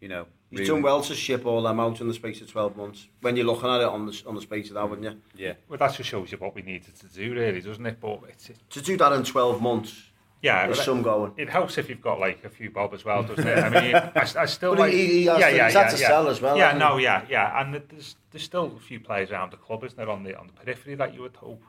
[0.00, 0.26] you know,
[0.58, 3.08] He's really- done well to ship all them out in the space of 12 months.
[3.20, 5.20] When you're looking at it on the, on the space of that, wouldn't you?
[5.46, 5.54] Yeah.
[5.68, 7.98] well, that just shows you what we needed to do, really, doesn't it?
[8.00, 10.10] But it's, To do that in 12 months,
[10.42, 11.32] yeah, there's some going.
[11.38, 13.58] It helps if you've got like a few bob as well, doesn't it?
[13.58, 14.10] I mean, I,
[14.42, 14.92] I still But like.
[14.92, 16.78] he- he has to- he's had to sell as well, Yeah, he?
[16.78, 20.10] no, yeah, yeah, and there's there's still a few players around the club, isn't there,
[20.10, 21.62] on the on the periphery that you would hope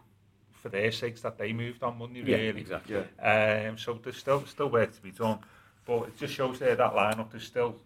[0.52, 2.60] for their sakes that they moved on Monday, Yeah, really.
[2.60, 2.98] exactly.
[3.22, 5.40] Um, so there's still still work to be done,
[5.86, 7.32] but it just shows there that lineup.
[7.32, 7.78] There's still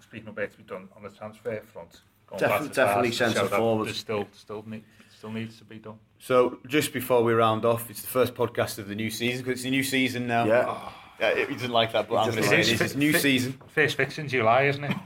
[0.00, 2.00] speaking of work to be done on the transfer front.
[2.26, 3.94] going Defi- back to definitely start, to show centre that forward.
[3.94, 4.84] Still still need,
[5.16, 5.98] still needs to be done.
[6.18, 9.60] So, just before we round off, it's the first podcast of the new season because
[9.60, 10.44] it's a new season now.
[10.44, 10.90] Yeah.
[11.20, 12.80] Yeah, he doesn't like that, but I'm going to say like it is.
[12.80, 13.58] It's new season.
[13.68, 14.96] First fixture in July, isn't it?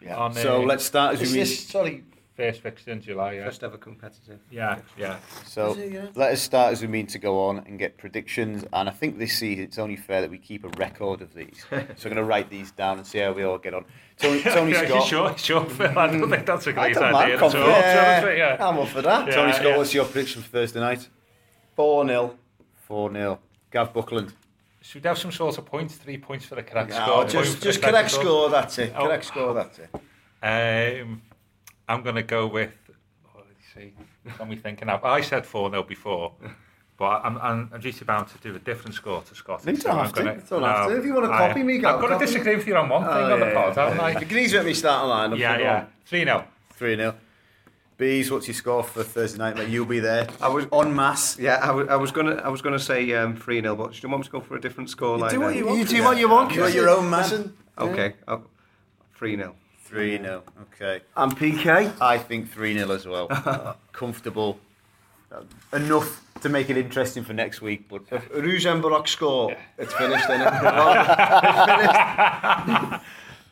[0.00, 0.16] Yeah.
[0.16, 2.04] On, So uh, let's start as Is we this, sorry,
[2.38, 3.32] first fixture in July.
[3.32, 3.46] Yeah.
[3.46, 4.38] First ever competitive.
[4.48, 5.18] Yeah, yeah.
[5.44, 6.06] so it, yeah?
[6.14, 8.64] let us start as we mean to go on and get predictions.
[8.72, 11.66] And I think this season it's only fair that we keep a record of these.
[11.70, 13.84] so I'm going to write these down and see how we all get on.
[14.18, 15.06] Tony, Tony yeah, Scott.
[15.06, 15.86] Sure, sure, Phil.
[15.98, 17.12] I don't think that's a I great don't idea.
[17.12, 17.32] mind.
[17.32, 17.74] at all, Confident.
[17.74, 18.68] to be honest with you, Yeah, yeah.
[18.68, 19.26] I'm up for that.
[19.26, 19.34] Yeah.
[19.34, 21.08] Tony Scott, what's your prediction for Thursday night?
[21.74, 22.38] 4 0.
[22.86, 23.38] 4 0.
[23.72, 24.32] Gav Buckland.
[24.80, 25.96] Should we have some sort of points?
[25.96, 27.06] Three points for the correct score.
[27.06, 28.22] No, point just just correct score.
[28.22, 28.92] score, that's it.
[28.96, 29.06] Oh.
[29.06, 29.90] Correct score, that's it.
[30.40, 31.20] Um,
[31.88, 32.70] I'm going to go with.
[33.34, 33.92] Oh, let's see.
[34.24, 35.04] What am I thinking of?
[35.04, 36.32] I said 4 0 before,
[36.98, 39.64] but I'm, I'm, I'm just about to do a different score to Scott.
[39.66, 40.20] You don't have to.
[40.22, 40.96] You don't have to.
[40.98, 43.10] If you wanna I- copy me, I've got to disagree with you on one thing
[43.12, 44.04] Oh, on the yeah, pod, yeah, haven't yeah.
[44.04, 44.20] I?
[44.20, 45.36] You can easily let me start a line.
[45.36, 45.86] Yeah, yeah.
[46.06, 46.44] 3 0.
[46.74, 47.14] 3 0.
[47.96, 49.56] Bees, what's your score for Thursday night?
[49.56, 49.68] Mate?
[49.70, 50.28] You'll be there.
[50.40, 51.36] I was En masse.
[51.36, 53.98] Yeah, I was, I was gonna I was gonna say um, three 0 but do
[54.00, 55.32] you want me to go for a different score line?
[55.32, 55.56] do what then?
[55.58, 55.78] you want.
[55.80, 56.52] You do what you want.
[56.52, 57.22] You got your own man.
[57.22, 58.42] Listen, Okay, oh,
[59.16, 59.54] three 0
[59.88, 60.42] 3 0.
[60.74, 61.00] Okay.
[61.16, 61.92] I'm PK.
[62.00, 63.26] I think 3 0 as well.
[63.30, 64.58] Uh, Comfortable.
[65.32, 65.40] Uh,
[65.72, 70.40] enough to make it interesting for next week, but If Rosenborg score, it's finished, isn't
[70.42, 70.60] it?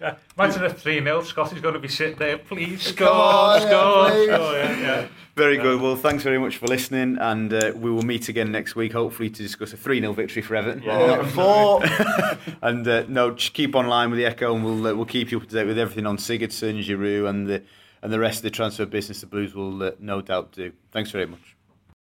[0.39, 1.23] Imagine a 3 0.
[1.23, 2.39] Scotty's going to be sitting there.
[2.39, 4.27] Please score, Come on, yeah, please.
[4.27, 4.53] score.
[4.53, 5.09] Yeah, yeah.
[5.35, 5.81] very good.
[5.81, 9.31] Well, thanks very much for listening, and uh, we will meet again next week, hopefully,
[9.31, 10.89] to discuss a 3 0 victory for Everton.
[10.89, 11.83] Uh, four.
[12.63, 15.39] and uh, no, just keep online with the Echo, and we'll uh, we'll keep you
[15.39, 17.63] up to date with everything on Sigurdsson, Giroud, and the
[18.03, 19.21] and the rest of the transfer business.
[19.21, 20.73] The Blues will uh, no doubt do.
[20.93, 21.56] Thanks very much.